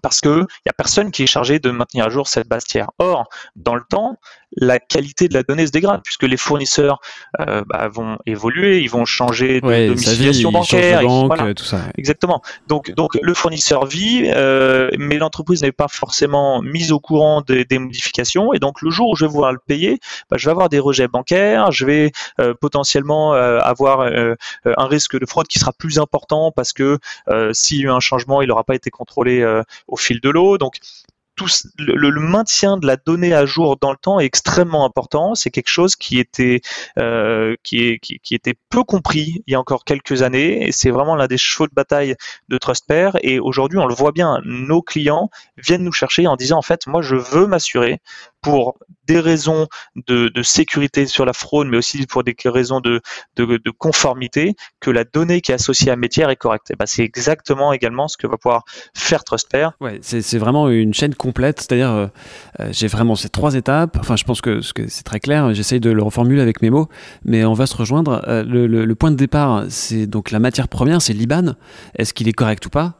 parce 0.00 0.20
que 0.20 0.46
il 0.48 0.66
y 0.66 0.70
a 0.70 0.72
personne 0.72 1.10
qui 1.10 1.24
est 1.24 1.26
chargé 1.26 1.58
de 1.58 1.70
maintenir 1.70 2.06
à 2.06 2.08
jour 2.08 2.28
cette 2.28 2.48
base. 2.48 2.64
Or, 2.98 3.28
dans 3.56 3.74
le 3.74 3.82
temps, 3.88 4.18
la 4.56 4.78
qualité 4.78 5.28
de 5.28 5.34
la 5.34 5.42
donnée 5.42 5.66
se 5.66 5.72
dégrade 5.72 6.02
puisque 6.04 6.24
les 6.24 6.36
fournisseurs 6.36 7.00
euh, 7.40 7.62
bah, 7.66 7.88
vont 7.88 8.18
évoluer, 8.26 8.80
ils 8.80 8.90
vont 8.90 9.04
changer 9.04 9.60
de 9.60 9.88
domiciliation 9.88 10.52
bancaire, 10.52 11.02
tout 11.56 11.64
ça. 11.64 11.80
Exactement. 11.96 12.42
Donc, 12.68 12.90
donc 12.92 13.18
le 13.20 13.34
fournisseur 13.34 13.86
vit, 13.86 14.24
euh, 14.26 14.90
mais 14.98 15.18
l'entreprise 15.18 15.62
n'est 15.62 15.72
pas 15.72 15.88
forcément 15.88 16.62
mise 16.62 16.92
au 16.92 17.00
courant 17.00 17.40
des, 17.40 17.64
des, 17.64 17.78
modifications 17.78 18.52
et 18.52 18.58
donc 18.58 18.82
le 18.82 18.90
jour 18.90 19.10
où 19.10 19.16
je 19.16 19.24
vais 19.24 19.30
vouloir 19.30 19.52
le 19.52 19.58
payer, 19.66 19.98
bah, 20.30 20.36
je 20.38 20.46
vais 20.46 20.50
avoir 20.50 20.68
des 20.68 20.78
rejets 20.78 21.08
bancaires, 21.08 21.72
je 21.72 21.86
vais 21.86 22.12
euh, 22.40 22.54
potentiellement 22.60 23.34
euh, 23.34 23.58
avoir 23.58 24.00
euh, 24.00 24.34
un 24.64 24.86
risque 24.86 25.18
de 25.18 25.26
fraude 25.26 25.46
qui 25.46 25.58
sera 25.58 25.72
plus 25.72 25.98
important 25.98 26.52
parce 26.52 26.72
que 26.72 26.98
s'il 27.52 27.78
y 27.78 27.82
a 27.82 27.84
eu 27.86 27.90
un 27.90 28.00
changement, 28.00 28.42
il 28.42 28.48
n'aura 28.48 28.64
pas 28.64 28.74
été 28.74 28.90
contrôlé 28.90 29.44
au 29.88 29.96
fil 29.96 30.20
de 30.20 30.30
l'eau. 30.30 30.58
Donc 30.58 30.76
tout 31.34 31.48
le, 31.78 32.10
maintien 32.20 32.76
de 32.76 32.86
la 32.86 32.96
donnée 32.96 33.34
à 33.34 33.46
jour 33.46 33.76
dans 33.76 33.90
le 33.90 33.96
temps 33.96 34.20
est 34.20 34.24
extrêmement 34.24 34.84
important. 34.84 35.34
C'est 35.34 35.50
quelque 35.50 35.70
chose 35.70 35.96
qui 35.96 36.18
était 36.18 36.60
euh, 36.98 37.56
qui, 37.62 37.98
était 38.30 38.54
peu 38.68 38.84
compris 38.84 39.42
il 39.46 39.52
y 39.52 39.54
a 39.54 39.60
encore 39.60 39.84
quelques 39.84 40.22
années. 40.22 40.66
Et 40.66 40.72
c'est 40.72 40.90
vraiment 40.90 41.16
l'un 41.16 41.26
des 41.26 41.38
chevaux 41.38 41.66
de 41.66 41.74
bataille 41.74 42.16
de 42.48 42.58
TrustPair. 42.58 43.16
Et 43.22 43.40
aujourd'hui, 43.40 43.78
on 43.78 43.86
le 43.86 43.94
voit 43.94 44.12
bien, 44.12 44.40
nos 44.44 44.82
clients 44.82 45.30
viennent 45.56 45.84
nous 45.84 45.92
chercher 45.92 46.26
en 46.26 46.36
disant 46.36 46.58
en 46.58 46.62
fait, 46.62 46.86
moi, 46.86 47.02
je 47.02 47.16
veux 47.16 47.46
m'assurer 47.46 48.00
pour 48.42 48.76
des 49.06 49.20
raisons 49.20 49.66
de, 50.08 50.30
sécurité 50.42 51.06
sur 51.06 51.24
la 51.24 51.32
fraude, 51.32 51.68
mais 51.68 51.76
aussi 51.76 52.06
pour 52.06 52.24
des 52.24 52.34
raisons 52.44 52.80
de, 52.80 53.00
conformité, 53.78 54.54
que 54.80 54.90
la 54.90 55.04
donnée 55.04 55.40
qui 55.40 55.52
est 55.52 55.54
associée 55.54 55.90
à 55.90 55.96
Métier 55.96 56.24
est 56.24 56.36
correcte. 56.36 56.70
Et 56.70 56.76
ben, 56.76 56.86
c'est 56.86 57.02
exactement 57.02 57.72
également 57.72 58.08
ce 58.08 58.16
que 58.16 58.26
va 58.26 58.36
pouvoir 58.36 58.64
faire 58.94 59.24
TrustPair. 59.24 59.72
Ouais, 59.80 59.98
c'est 60.02 60.38
vraiment 60.38 60.68
une 60.68 60.94
chaîne 60.94 61.14
complète, 61.14 61.60
c'est-à-dire 61.60 61.90
euh, 61.90 62.06
euh, 62.60 62.68
j'ai 62.72 62.86
vraiment 62.86 63.16
ces 63.16 63.28
trois 63.28 63.54
étapes. 63.54 63.96
Enfin, 64.00 64.16
je 64.16 64.24
pense 64.24 64.40
que, 64.40 64.60
que 64.72 64.88
c'est 64.88 65.04
très 65.04 65.20
clair. 65.20 65.52
J'essaye 65.54 65.80
de 65.80 65.90
le 65.90 66.02
reformuler 66.02 66.40
avec 66.40 66.62
mes 66.62 66.70
mots, 66.70 66.88
mais 67.24 67.44
on 67.44 67.54
va 67.54 67.66
se 67.66 67.76
rejoindre. 67.76 68.22
Euh, 68.28 68.42
le, 68.44 68.94
point 68.94 69.10
de 69.10 69.16
départ, 69.16 69.64
c'est 69.68 70.06
donc 70.06 70.30
la 70.30 70.38
matière 70.38 70.68
première, 70.68 71.00
c'est 71.00 71.12
l'IBAN. 71.12 71.54
Est-ce 71.96 72.12
qu'il 72.14 72.28
est 72.28 72.32
correct 72.32 72.66
ou 72.66 72.70
pas? 72.70 72.94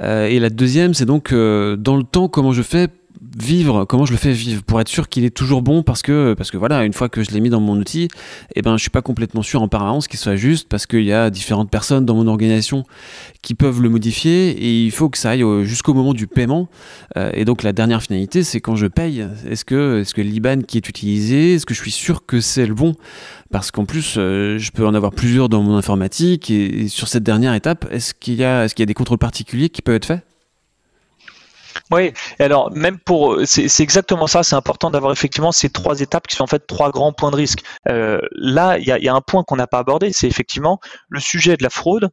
Et 0.00 0.38
la 0.38 0.50
deuxième, 0.50 0.94
c'est 0.94 1.06
donc 1.06 1.32
dans 1.32 1.96
le 1.96 2.02
temps 2.04 2.28
comment 2.28 2.52
je 2.52 2.62
fais 2.62 2.88
vivre, 3.36 3.84
comment 3.84 4.06
je 4.06 4.12
le 4.12 4.18
fais 4.18 4.32
vivre 4.32 4.62
pour 4.62 4.80
être 4.80 4.88
sûr 4.88 5.08
qu'il 5.08 5.24
est 5.24 5.34
toujours 5.34 5.62
bon 5.62 5.82
parce 5.82 6.02
que, 6.02 6.34
parce 6.34 6.50
que 6.50 6.56
voilà, 6.56 6.84
une 6.84 6.92
fois 6.92 7.08
que 7.08 7.22
je 7.22 7.30
l'ai 7.30 7.40
mis 7.40 7.50
dans 7.50 7.60
mon 7.60 7.76
outil, 7.76 8.08
eh 8.54 8.62
ben, 8.62 8.76
je 8.76 8.82
suis 8.82 8.90
pas 8.90 9.02
complètement 9.02 9.42
sûr 9.42 9.62
en 9.62 9.68
permanence 9.68 10.08
qu'il 10.08 10.18
soit 10.18 10.36
juste 10.36 10.68
parce 10.68 10.86
qu'il 10.86 11.04
y 11.04 11.12
a 11.12 11.30
différentes 11.30 11.70
personnes 11.70 12.04
dans 12.04 12.14
mon 12.14 12.26
organisation 12.26 12.84
qui 13.42 13.54
peuvent 13.54 13.82
le 13.82 13.88
modifier 13.88 14.50
et 14.50 14.84
il 14.84 14.90
faut 14.90 15.08
que 15.08 15.18
ça 15.18 15.30
aille 15.30 15.44
jusqu'au 15.64 15.94
moment 15.94 16.14
du 16.14 16.26
paiement. 16.26 16.68
Euh, 17.16 17.30
et 17.34 17.44
donc, 17.44 17.62
la 17.62 17.72
dernière 17.72 18.02
finalité, 18.02 18.42
c'est 18.42 18.60
quand 18.60 18.76
je 18.76 18.86
paye. 18.86 19.26
Est-ce 19.48 19.64
que, 19.64 20.00
est-ce 20.00 20.14
que 20.14 20.20
l'IBAN 20.20 20.62
qui 20.62 20.76
est 20.76 20.88
utilisé, 20.88 21.54
est-ce 21.54 21.66
que 21.66 21.74
je 21.74 21.80
suis 21.80 21.90
sûr 21.90 22.26
que 22.26 22.40
c'est 22.40 22.66
le 22.66 22.74
bon? 22.74 22.94
Parce 23.50 23.70
qu'en 23.70 23.84
plus, 23.84 24.16
euh, 24.18 24.58
je 24.58 24.70
peux 24.70 24.86
en 24.86 24.94
avoir 24.94 25.12
plusieurs 25.12 25.48
dans 25.48 25.62
mon 25.62 25.76
informatique 25.76 26.50
et, 26.50 26.88
sur 26.88 27.08
cette 27.08 27.22
dernière 27.22 27.54
étape, 27.54 27.86
est-ce 27.90 28.14
qu'il 28.14 28.34
y 28.34 28.44
a, 28.44 28.64
est-ce 28.64 28.74
qu'il 28.74 28.82
y 28.82 28.84
a 28.84 28.86
des 28.86 28.94
contrôles 28.94 29.18
particuliers 29.18 29.70
qui 29.70 29.82
peuvent 29.82 29.96
être 29.96 30.06
faits? 30.06 30.27
Oui, 31.90 32.12
alors 32.38 32.70
même 32.72 32.98
pour, 32.98 33.38
c'est 33.44 33.80
exactement 33.80 34.26
ça, 34.26 34.42
c'est 34.42 34.56
important 34.56 34.90
d'avoir 34.90 35.10
effectivement 35.10 35.52
ces 35.52 35.70
trois 35.70 36.00
étapes 36.00 36.26
qui 36.26 36.36
sont 36.36 36.44
en 36.44 36.48
fait 36.48 36.66
trois 36.66 36.90
grands 36.90 37.12
points 37.12 37.30
de 37.30 37.36
risque. 37.36 37.60
Euh, 37.88 38.20
là, 38.32 38.76
il 38.78 38.84
y 38.84 39.08
a, 39.08 39.14
un 39.14 39.20
point 39.22 39.42
qu'on 39.42 39.56
n'a 39.56 39.66
pas 39.66 39.78
abordé, 39.78 40.12
c'est 40.12 40.26
effectivement 40.26 40.80
le 41.08 41.20
sujet 41.20 41.56
de 41.56 41.62
la 41.62 41.70
fraude. 41.70 42.10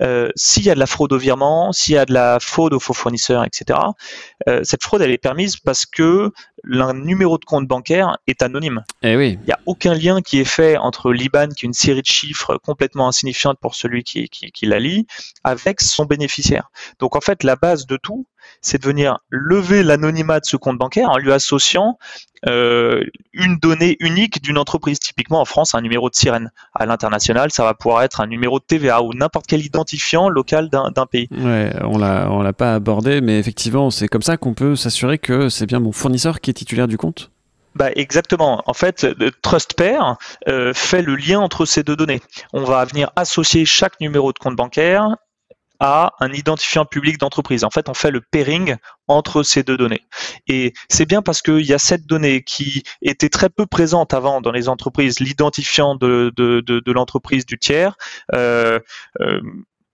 Euh, 0.00 0.30
s'il 0.34 0.62
y 0.62 0.70
a 0.70 0.74
de 0.74 0.78
la 0.78 0.86
fraude 0.86 1.12
au 1.12 1.18
virement, 1.18 1.72
s'il 1.72 1.94
y 1.94 1.98
a 1.98 2.06
de 2.06 2.14
la 2.14 2.38
fraude 2.40 2.72
aux 2.72 2.80
faux 2.80 2.94
fournisseurs, 2.94 3.44
etc., 3.44 3.78
euh, 4.48 4.60
cette 4.62 4.82
fraude, 4.82 5.02
elle 5.02 5.10
est 5.10 5.18
permise 5.18 5.56
parce 5.56 5.84
que 5.84 6.32
le 6.62 6.92
numéro 6.92 7.38
de 7.38 7.44
compte 7.44 7.66
bancaire 7.66 8.18
est 8.26 8.42
anonyme. 8.42 8.82
Eh 9.02 9.16
oui. 9.16 9.38
Il 9.42 9.46
n'y 9.46 9.52
a 9.52 9.58
aucun 9.66 9.94
lien 9.94 10.20
qui 10.20 10.40
est 10.40 10.44
fait 10.44 10.76
entre 10.76 11.12
l'IBAN, 11.12 11.48
qui 11.48 11.66
est 11.66 11.68
une 11.68 11.72
série 11.72 12.02
de 12.02 12.06
chiffres 12.06 12.56
complètement 12.56 13.08
insignifiante 13.08 13.58
pour 13.60 13.74
celui 13.74 14.02
qui, 14.04 14.28
qui, 14.28 14.50
qui 14.50 14.66
la 14.66 14.78
lit, 14.78 15.06
avec 15.44 15.80
son 15.80 16.04
bénéficiaire. 16.04 16.70
Donc 16.98 17.16
en 17.16 17.20
fait, 17.20 17.44
la 17.44 17.56
base 17.56 17.86
de 17.86 17.96
tout, 17.96 18.26
c'est 18.60 18.80
de 18.80 18.86
venir 18.86 19.18
lever 19.30 19.82
l'anonymat 19.82 20.40
de 20.40 20.46
ce 20.46 20.56
compte 20.56 20.78
bancaire 20.78 21.10
en 21.10 21.18
lui 21.18 21.32
associant 21.32 21.98
euh, 22.46 23.04
une 23.32 23.56
donnée 23.56 23.96
unique 24.00 24.42
d'une 24.42 24.58
entreprise. 24.58 24.98
Typiquement 25.00 25.40
en 25.40 25.44
France, 25.44 25.74
un 25.74 25.80
numéro 25.80 26.08
de 26.08 26.14
sirène. 26.14 26.50
À 26.74 26.86
l'international, 26.86 27.50
ça 27.50 27.64
va 27.64 27.74
pouvoir 27.74 28.02
être 28.02 28.20
un 28.20 28.26
numéro 28.26 28.58
de 28.58 28.64
TVA 28.64 29.02
ou 29.02 29.12
n'importe 29.12 29.46
quel 29.46 29.64
identifiant 29.64 30.28
local 30.28 30.68
d'un 30.70 31.06
pays. 31.06 31.28
Ouais, 31.32 31.72
on 31.82 31.98
l'a, 31.98 32.28
on 32.30 32.42
l'a 32.42 32.52
pas 32.52 32.74
abordé, 32.74 33.20
mais 33.20 33.38
effectivement, 33.38 33.90
c'est 33.90 34.08
comme 34.08 34.22
ça 34.22 34.36
qu'on 34.36 34.54
peut 34.54 34.76
s'assurer 34.76 35.18
que 35.18 35.48
c'est 35.48 35.66
bien 35.66 35.80
mon 35.80 35.92
fournisseur 35.92 36.40
qui 36.40 36.47
titulaire 36.54 36.88
du 36.88 36.96
compte. 36.96 37.30
Bah 37.74 37.90
exactement. 37.94 38.62
En 38.66 38.74
fait, 38.74 39.06
TrustPair 39.42 40.16
euh, 40.48 40.72
fait 40.74 41.02
le 41.02 41.14
lien 41.14 41.38
entre 41.38 41.64
ces 41.64 41.82
deux 41.82 41.96
données. 41.96 42.20
On 42.52 42.64
va 42.64 42.84
venir 42.84 43.10
associer 43.14 43.64
chaque 43.64 44.00
numéro 44.00 44.32
de 44.32 44.38
compte 44.38 44.56
bancaire 44.56 45.14
à 45.80 46.14
un 46.20 46.32
identifiant 46.32 46.84
public 46.84 47.18
d'entreprise. 47.18 47.64
En 47.64 47.70
fait, 47.70 47.88
on 47.88 47.94
fait 47.94 48.10
le 48.10 48.20
pairing 48.20 48.76
entre 49.06 49.42
ces 49.42 49.62
deux 49.62 49.76
données. 49.76 50.02
Et 50.48 50.72
c'est 50.88 51.06
bien 51.06 51.22
parce 51.22 51.40
qu'il 51.40 51.64
y 51.64 51.72
a 51.72 51.78
cette 51.78 52.04
donnée 52.06 52.42
qui 52.42 52.82
était 53.00 53.28
très 53.28 53.48
peu 53.48 53.66
présente 53.66 54.12
avant 54.12 54.40
dans 54.40 54.50
les 54.50 54.68
entreprises, 54.68 55.20
l'identifiant 55.20 55.94
de, 55.94 56.32
de, 56.36 56.92
l'entreprise 56.92 57.46
du 57.46 57.58
tiers. 57.58 57.96
Euh, 58.34 58.80
euh, 59.20 59.40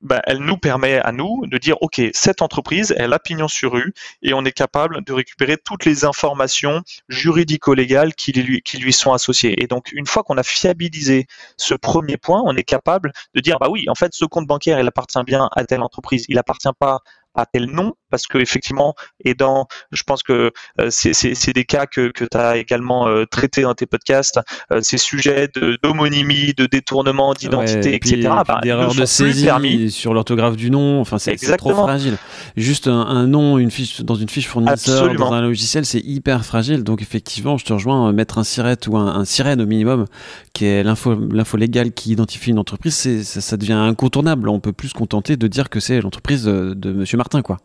bah, 0.04 0.20
elle 0.25 0.38
nous 0.38 0.56
permet 0.56 0.99
à 0.99 1.12
nous 1.12 1.46
de 1.46 1.58
dire, 1.58 1.76
OK, 1.80 2.00
cette 2.12 2.42
entreprise, 2.42 2.94
elle 2.96 3.12
a 3.12 3.18
pignon 3.18 3.49
sur 3.49 3.73
rue 3.73 3.92
et 4.23 4.34
on 4.34 4.44
est 4.44 4.52
capable 4.52 5.02
de 5.02 5.12
récupérer 5.12 5.56
toutes 5.56 5.84
les 5.84 6.04
informations 6.04 6.82
juridico-légales 7.08 8.14
qui 8.14 8.32
lui, 8.32 8.62
qui 8.62 8.76
lui 8.76 8.92
sont 8.92 9.12
associées. 9.12 9.62
Et 9.62 9.66
donc, 9.66 9.90
une 9.92 10.06
fois 10.06 10.23
qu'on 10.23 10.37
a 10.37 10.42
fiabilisé 10.42 11.26
ce 11.56 11.75
premier 11.75 12.18
point, 12.18 12.42
on 12.44 12.54
est 12.54 12.62
capable 12.64 13.12
de 13.34 13.40
dire, 13.40 13.58
bah 13.58 13.68
oui, 13.70 13.87
en 13.88 13.94
fait, 13.94 14.14
ce 14.14 14.25
compte 14.26 14.46
bancaire, 14.46 14.78
il 14.78 14.87
appartient 14.87 15.23
bien 15.25 15.49
à 15.56 15.64
telle 15.64 15.82
entreprise. 15.82 16.26
Il 16.28 16.38
appartient 16.38 16.68
pas 16.78 17.00
à 17.34 17.46
tel 17.46 17.66
nom 17.66 17.94
parce 18.14 18.28
que 18.28 18.38
effectivement 18.38 18.94
et 19.25 19.35
dans 19.35 19.66
je 19.90 20.04
pense 20.04 20.23
que 20.23 20.52
euh, 20.80 20.88
c'est 20.90 21.52
des 21.52 21.64
cas 21.64 21.87
que, 21.87 22.12
que 22.12 22.25
tu 22.25 22.37
as 22.37 22.59
également 22.59 23.09
euh, 23.09 23.25
traité 23.25 23.62
dans 23.62 23.75
tes 23.75 23.87
podcasts 23.87 24.38
euh, 24.71 24.78
ces 24.83 24.99
sujets 24.99 25.49
d'homonymie 25.83 26.54
de, 26.56 26.66
détournement 26.66 27.35
d'identité 27.35 27.97
etc 27.97 28.28
bah, 28.47 28.61
d'erreur 28.62 28.94
de 28.94 29.04
saisie 29.04 29.90
sur 29.90 30.14
l'orthographe 30.14 30.54
du 30.54 30.71
nom 30.71 31.00
enfin 31.00 31.18
c'est 31.18 31.35
trop 31.56 31.75
fragile. 31.75 32.16
Juste 32.56 32.87
un, 32.87 33.26
nom 33.26 33.59
une 33.59 33.73
fiche 33.73 34.02
dans 34.02 34.14
une 34.14 34.28
fiche 34.28 34.47
fournisseur 34.47 35.12
dans 35.16 35.33
un 35.33 35.42
logiciel 35.42 35.85
c'est 35.85 35.99
hyper 35.99 36.44
fragile. 36.44 36.85
Donc 36.85 37.02
effectivement 37.02 37.56
je 37.56 37.64
te 37.64 37.73
rejoins 37.73 38.12
mettre 38.12 38.38
un 38.38 38.44
siret 38.44 38.76
ou 38.87 38.97
un, 38.97 39.06
un 39.06 39.25
sirène 39.25 39.61
au 39.61 39.66
minimum 39.66 40.06
qui 40.52 40.66
est 40.66 40.85
l'info 40.85 41.56
légale 41.56 41.90
qui 41.90 42.12
identifie 42.12 42.50
une 42.50 42.61
entreprise 42.61 42.94
ça, 42.94 43.40
ça, 43.40 43.56
devient 43.56 43.73
incontournable. 43.73 44.49
On 44.49 44.61
peut 44.61 44.73
plus 44.73 44.90
se 44.90 44.94
contenter 44.94 45.37
de 45.37 45.49
dire 45.49 45.68
que 45.68 45.80
c'est 45.80 46.00
l'entreprise 46.00 46.44
de 46.44 46.92
monsieur 46.92 47.16
Martin 47.16 47.42
quoi 47.42 47.59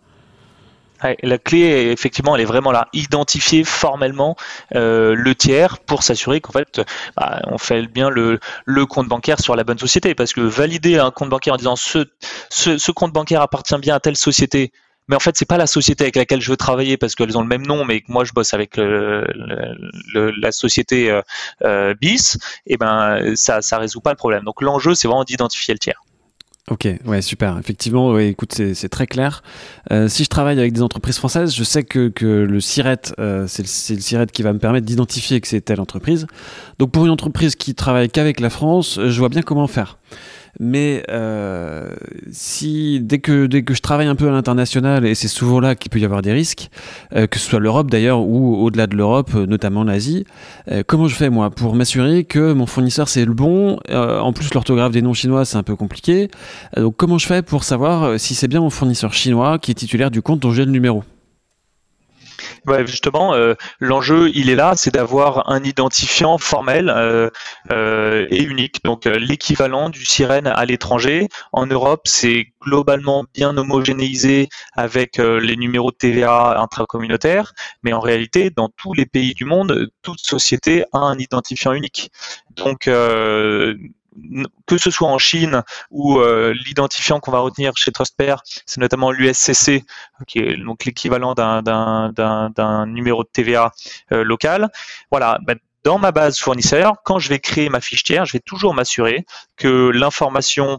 la 1.23 1.37
clé, 1.37 1.91
effectivement, 1.91 2.35
elle 2.35 2.41
est 2.41 2.45
vraiment 2.45 2.71
là. 2.71 2.87
Identifier 2.93 3.63
formellement 3.63 4.35
euh, 4.75 5.15
le 5.15 5.35
tiers 5.35 5.79
pour 5.79 6.03
s'assurer 6.03 6.41
qu'en 6.41 6.51
fait, 6.51 6.81
bah, 7.15 7.41
on 7.47 7.57
fait 7.57 7.83
bien 7.87 8.09
le, 8.09 8.39
compte 8.85 9.07
bancaire 9.07 9.39
sur 9.39 9.55
la 9.55 9.63
bonne 9.63 9.79
société. 9.79 10.15
Parce 10.15 10.33
que 10.33 10.41
valider 10.41 10.97
un 10.97 11.11
compte 11.11 11.29
bancaire 11.29 11.53
en 11.53 11.57
disant 11.57 11.75
ce, 11.75 12.91
compte 12.91 13.13
bancaire 13.13 13.41
appartient 13.41 13.77
bien 13.77 13.95
à 13.95 13.99
telle 13.99 14.17
société, 14.17 14.71
mais 15.07 15.15
en 15.15 15.19
fait 15.19 15.35
c'est 15.37 15.47
pas 15.47 15.57
la 15.57 15.67
société 15.67 16.03
avec 16.03 16.15
laquelle 16.15 16.41
je 16.41 16.51
veux 16.51 16.57
travailler 16.57 16.97
parce 16.97 17.15
qu'elles 17.15 17.37
ont 17.37 17.41
le 17.41 17.47
même 17.47 17.65
nom, 17.65 17.85
mais 17.85 18.01
que 18.01 18.11
moi 18.11 18.23
je 18.25 18.33
bosse 18.33 18.53
avec 18.53 18.77
la 18.77 20.51
société 20.51 21.09
euh, 21.09 21.21
euh, 21.63 21.93
bis, 21.99 22.37
et 22.67 22.77
ben 22.77 23.35
ça 23.35 23.61
ça 23.61 23.77
résout 23.77 24.01
pas 24.01 24.11
le 24.11 24.17
problème. 24.17 24.43
Donc 24.43 24.61
l'enjeu 24.61 24.95
c'est 24.95 25.07
vraiment 25.07 25.23
d'identifier 25.23 25.73
le 25.73 25.79
tiers. 25.79 26.01
Ok, 26.69 26.87
ouais, 27.05 27.21
super. 27.23 27.57
Effectivement, 27.57 28.11
ouais, 28.11 28.29
écoute, 28.29 28.53
c'est 28.53 28.89
très 28.89 29.07
clair. 29.07 29.41
Euh, 29.91 30.07
si 30.07 30.23
je 30.23 30.29
travaille 30.29 30.59
avec 30.59 30.71
des 30.71 30.83
entreprises 30.83 31.17
françaises, 31.17 31.55
je 31.55 31.63
sais 31.63 31.83
que, 31.83 32.09
que 32.09 32.25
le 32.25 32.61
SIRET, 32.61 33.13
euh, 33.17 33.47
c'est 33.47 33.63
le, 33.63 33.95
le 33.95 34.01
SIRET 34.01 34.27
qui 34.27 34.43
va 34.43 34.53
me 34.53 34.59
permettre 34.59 34.85
d'identifier 34.85 35.41
que 35.41 35.47
c'est 35.47 35.61
telle 35.61 35.81
entreprise. 35.81 36.27
Donc 36.77 36.91
pour 36.91 37.05
une 37.05 37.11
entreprise 37.11 37.55
qui 37.55 37.73
travaille 37.73 38.09
qu'avec 38.09 38.39
la 38.39 38.51
France, 38.51 38.99
je 39.03 39.19
vois 39.19 39.29
bien 39.29 39.41
comment 39.41 39.65
faire. 39.65 39.97
Mais 40.59 41.03
euh, 41.09 41.91
si 42.31 42.99
dès 43.01 43.19
que 43.19 43.45
dès 43.45 43.63
que 43.63 43.73
je 43.73 43.81
travaille 43.81 44.07
un 44.07 44.15
peu 44.15 44.27
à 44.27 44.31
l'international, 44.31 45.05
et 45.05 45.15
c'est 45.15 45.27
souvent 45.27 45.59
là 45.59 45.75
qu'il 45.75 45.91
peut 45.91 45.99
y 45.99 46.05
avoir 46.05 46.21
des 46.21 46.31
risques, 46.31 46.69
euh, 47.15 47.27
que 47.27 47.39
ce 47.39 47.49
soit 47.49 47.59
l'Europe 47.59 47.91
d'ailleurs 47.91 48.21
ou 48.21 48.55
au-delà 48.55 48.87
de 48.87 48.95
l'Europe, 48.95 49.31
euh, 49.35 49.45
notamment 49.45 49.83
l'Asie, 49.83 50.25
comment 50.87 51.07
je 51.07 51.15
fais 51.15 51.29
moi 51.29 51.49
pour 51.49 51.75
m'assurer 51.75 52.23
que 52.23 52.53
mon 52.53 52.65
fournisseur 52.65 53.09
c'est 53.09 53.25
le 53.25 53.33
bon 53.33 53.77
En 53.89 54.33
plus, 54.33 54.53
l'orthographe 54.53 54.91
des 54.91 55.01
noms 55.01 55.13
chinois 55.13 55.45
c'est 55.45 55.57
un 55.57 55.63
peu 55.63 55.75
compliqué. 55.75 56.29
donc 56.77 56.95
comment 56.97 57.17
je 57.17 57.27
fais 57.27 57.41
pour 57.41 57.63
savoir 57.63 58.19
si 58.19 58.35
c'est 58.35 58.47
bien 58.47 58.61
mon 58.61 58.69
fournisseur 58.69 59.13
chinois 59.13 59.59
qui 59.59 59.71
est 59.71 59.75
titulaire 59.75 60.11
du 60.11 60.21
compte 60.21 60.39
dont 60.39 60.51
j'ai 60.51 60.65
le 60.65 60.71
numéro? 60.71 61.03
Justement, 62.85 63.33
euh, 63.33 63.55
l'enjeu, 63.79 64.29
il 64.33 64.49
est 64.49 64.55
là, 64.55 64.73
c'est 64.75 64.93
d'avoir 64.93 65.49
un 65.49 65.63
identifiant 65.63 66.37
formel 66.37 66.89
euh, 66.89 67.29
euh, 67.71 68.27
et 68.29 68.43
unique. 68.43 68.83
Donc 68.83 69.05
l'équivalent 69.05 69.89
du 69.89 70.05
sirène 70.05 70.47
à 70.47 70.65
l'étranger. 70.65 71.27
En 71.53 71.65
Europe, 71.65 72.01
c'est 72.05 72.47
globalement 72.61 73.25
bien 73.33 73.57
homogénéisé 73.57 74.49
avec 74.73 75.17
les 75.17 75.55
numéros 75.55 75.91
de 75.91 75.95
TVA 75.95 76.59
intracommunautaires, 76.59 77.53
mais 77.83 77.93
en 77.93 77.99
réalité, 77.99 78.49
dans 78.49 78.69
tous 78.69 78.93
les 78.93 79.05
pays 79.05 79.33
du 79.33 79.45
monde, 79.45 79.89
toute 80.01 80.19
société 80.19 80.83
a 80.93 80.99
un 80.99 81.17
identifiant 81.17 81.73
unique. 81.73 82.11
Donc 82.55 82.89
que 84.65 84.77
ce 84.77 84.91
soit 84.91 85.07
en 85.07 85.17
Chine 85.17 85.63
ou 85.91 86.19
euh, 86.19 86.53
l'identifiant 86.65 87.19
qu'on 87.19 87.31
va 87.31 87.39
retenir 87.39 87.73
chez 87.75 87.91
TrustPair, 87.91 88.41
c'est 88.65 88.79
notamment 88.81 89.11
l'USCC, 89.11 89.83
qui 90.27 90.39
est 90.39 90.57
donc 90.57 90.85
l'équivalent 90.85 91.33
d'un 91.33 92.85
numéro 92.87 93.23
de 93.23 93.29
TVA 93.31 93.71
euh, 94.11 94.23
local. 94.23 94.69
Voilà. 95.11 95.39
Bah, 95.45 95.55
dans 95.85 95.97
ma 95.97 96.11
base 96.11 96.37
fournisseur, 96.39 96.95
quand 97.05 97.19
je 97.19 97.29
vais 97.29 97.39
créer 97.39 97.69
ma 97.69 97.79
fiche 97.79 98.03
tiers, 98.03 98.25
je 98.25 98.33
vais 98.33 98.41
toujours 98.41 98.73
m'assurer 98.73 99.25
que 99.55 99.89
l'information 99.89 100.77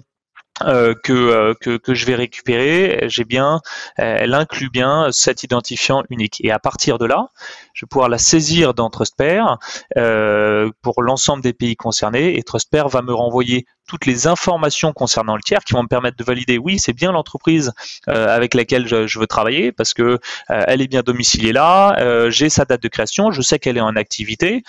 euh, 0.63 0.95
que, 1.03 1.13
euh, 1.13 1.55
que, 1.61 1.77
que, 1.77 1.95
je 1.95 2.07
vais 2.07 2.15
récupérer, 2.15 3.05
j'ai 3.09 3.25
bien, 3.25 3.61
elle 3.97 4.35
inclut 4.35 4.71
bien 4.71 5.09
cet 5.11 5.43
identifiant 5.43 6.03
unique. 6.11 6.41
Et 6.45 6.51
à 6.51 6.59
partir 6.59 6.99
de 6.99 7.07
là, 7.07 7.29
je 7.75 7.85
vais 7.85 7.89
pouvoir 7.89 8.09
la 8.09 8.19
saisir 8.19 8.75
dans 8.75 8.91
TrustPair 8.91 9.59
euh, 9.97 10.71
pour 10.83 11.03
l'ensemble 11.03 11.43
des 11.43 11.53
pays 11.53 11.77
concernés 11.77 12.39
et 12.39 12.43
TrustPair 12.43 12.89
va 12.89 13.03
me 13.03 13.15
renvoyer 13.15 13.65
toutes 13.91 14.07
les 14.07 14.29
informations 14.29 14.93
concernant 14.93 15.35
le 15.35 15.43
tiers 15.43 15.65
qui 15.65 15.73
vont 15.73 15.83
me 15.83 15.89
permettre 15.89 16.17
de 16.17 16.23
valider 16.23 16.59
oui 16.59 16.79
c'est 16.79 16.93
bien 16.93 17.11
l'entreprise 17.11 17.73
euh, 18.09 18.29
avec 18.29 18.55
laquelle 18.55 18.87
je, 18.87 19.09
je, 19.09 19.19
veux 19.19 19.27
travailler 19.27 19.73
parce 19.73 19.95
que 19.95 20.21
elle 20.49 20.81
est 20.81 20.87
bien 20.87 21.03
domiciliée 21.03 21.53
là, 21.53 22.31
j'ai 22.31 22.49
sa 22.49 22.65
date 22.65 22.83
de 22.83 22.89
création, 22.89 23.33
je 23.33 23.43
sais 23.43 23.59
qu'elle 23.59 23.77
est 23.77 23.81
en 23.81 23.97
activité. 23.97 24.63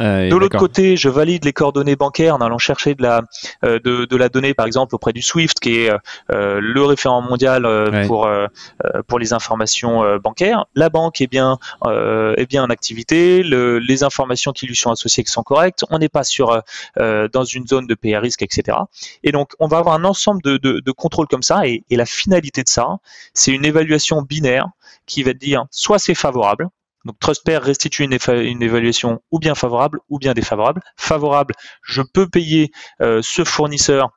Euh, 0.00 0.28
de 0.28 0.36
l'autre 0.36 0.58
côté, 0.58 0.96
je 0.96 1.08
valide 1.08 1.44
les 1.44 1.52
coordonnées 1.52 1.94
bancaires 1.96 2.34
en 2.34 2.40
allant 2.40 2.58
chercher 2.58 2.94
de 2.94 3.02
la, 3.02 3.22
euh, 3.64 3.78
de, 3.78 4.06
de, 4.06 4.16
la 4.16 4.28
donnée, 4.28 4.54
par 4.54 4.66
exemple, 4.66 4.94
auprès 4.94 5.12
du 5.12 5.22
SWIFT, 5.22 5.60
qui 5.60 5.78
est 5.78 5.90
euh, 6.32 6.58
le 6.60 6.84
référent 6.84 7.22
mondial 7.22 7.64
pour, 8.06 8.28
pour 9.06 9.18
les 9.18 9.32
informations 9.32 10.18
bancaires. 10.18 10.66
La 10.74 10.88
banque 10.88 11.20
est 11.20 11.26
bien, 11.26 11.58
est 11.86 12.46
bien 12.48 12.64
en 12.64 12.70
activité, 12.70 13.42
le, 13.42 13.78
les 13.78 14.02
informations 14.02 14.52
qui 14.52 14.66
lui 14.66 14.76
sont 14.76 14.90
associées 14.90 15.24
sont 15.26 15.42
correctes. 15.42 15.84
On 15.90 15.98
n'est 15.98 16.08
pas 16.08 16.24
sur, 16.24 16.62
dans 16.96 17.44
une 17.44 17.66
zone 17.66 17.86
de 17.86 17.94
PA 17.94 18.20
risque 18.20 18.42
etc. 18.44 18.78
Et 19.22 19.32
donc, 19.32 19.52
on 19.58 19.66
va 19.66 19.78
avoir 19.78 19.94
un 19.94 20.04
ensemble 20.04 20.42
de, 20.42 20.92
contrôles 20.92 21.26
comme 21.26 21.42
ça, 21.42 21.66
et, 21.66 21.84
la 21.90 22.06
finalité 22.06 22.62
de 22.62 22.68
ça, 22.68 22.98
c'est 23.34 23.52
une 23.52 23.64
évaluation 23.64 24.22
binaire 24.22 24.68
qui 25.06 25.22
va 25.22 25.32
dire 25.32 25.64
soit 25.70 25.98
c'est 25.98 26.14
favorable, 26.14 26.68
donc 27.04 27.18
TrustPair 27.18 27.62
restitue 27.62 28.04
une, 28.04 28.62
évaluation 28.62 29.20
ou 29.30 29.38
bien 29.38 29.54
favorable 29.54 30.00
ou 30.08 30.18
bien 30.18 30.32
défavorable. 30.32 30.80
Favorable, 30.96 31.54
je 31.82 32.02
peux 32.02 32.28
payer 32.28 32.70
euh, 33.00 33.20
ce 33.22 33.44
fournisseur 33.44 34.10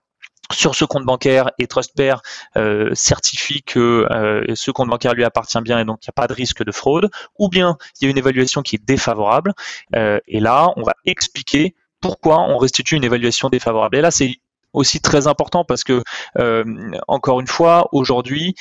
sur 0.54 0.76
ce 0.76 0.86
compte 0.86 1.04
bancaire 1.04 1.52
et 1.60 1.68
TrustPair 1.68 2.22
euh, 2.56 2.90
certifie 2.94 3.64
que 3.64 4.08
euh, 4.10 4.56
ce 4.56 4.72
compte 4.72 4.90
bancaire 4.90 5.14
lui 5.14 5.26
appartient 5.26 5.60
bien 5.60 5.78
et 5.80 5.84
donc 5.84 5.98
il 6.04 6.06
n'y 6.08 6.12
a 6.12 6.14
pas 6.14 6.28
de 6.28 6.34
risque 6.34 6.64
de 6.64 6.72
fraude, 6.72 7.10
ou 7.38 7.50
bien 7.50 7.78
il 8.00 8.06
y 8.06 8.08
a 8.08 8.12
une 8.12 8.18
évaluation 8.18 8.62
qui 8.62 8.78
est 8.78 8.86
défavorable, 8.86 9.54
et 9.94 10.40
là 10.40 10.70
on 10.78 10.84
va 10.84 10.94
expliquer 11.06 11.76
pourquoi 12.08 12.40
on 12.40 12.58
restitue 12.58 12.96
une 12.96 13.04
évaluation 13.04 13.50
défavorable. 13.50 13.98
Et 13.98 14.02
là 14.02 14.12
c'est 14.12 14.38
aussi 14.74 15.00
très 15.00 15.28
important 15.28 15.64
parce 15.64 15.84
que, 15.84 16.04
euh, 16.38 16.64
encore 17.08 17.40
une 17.40 17.48
fois, 17.48 17.90
aujourd'hui, 17.92 18.56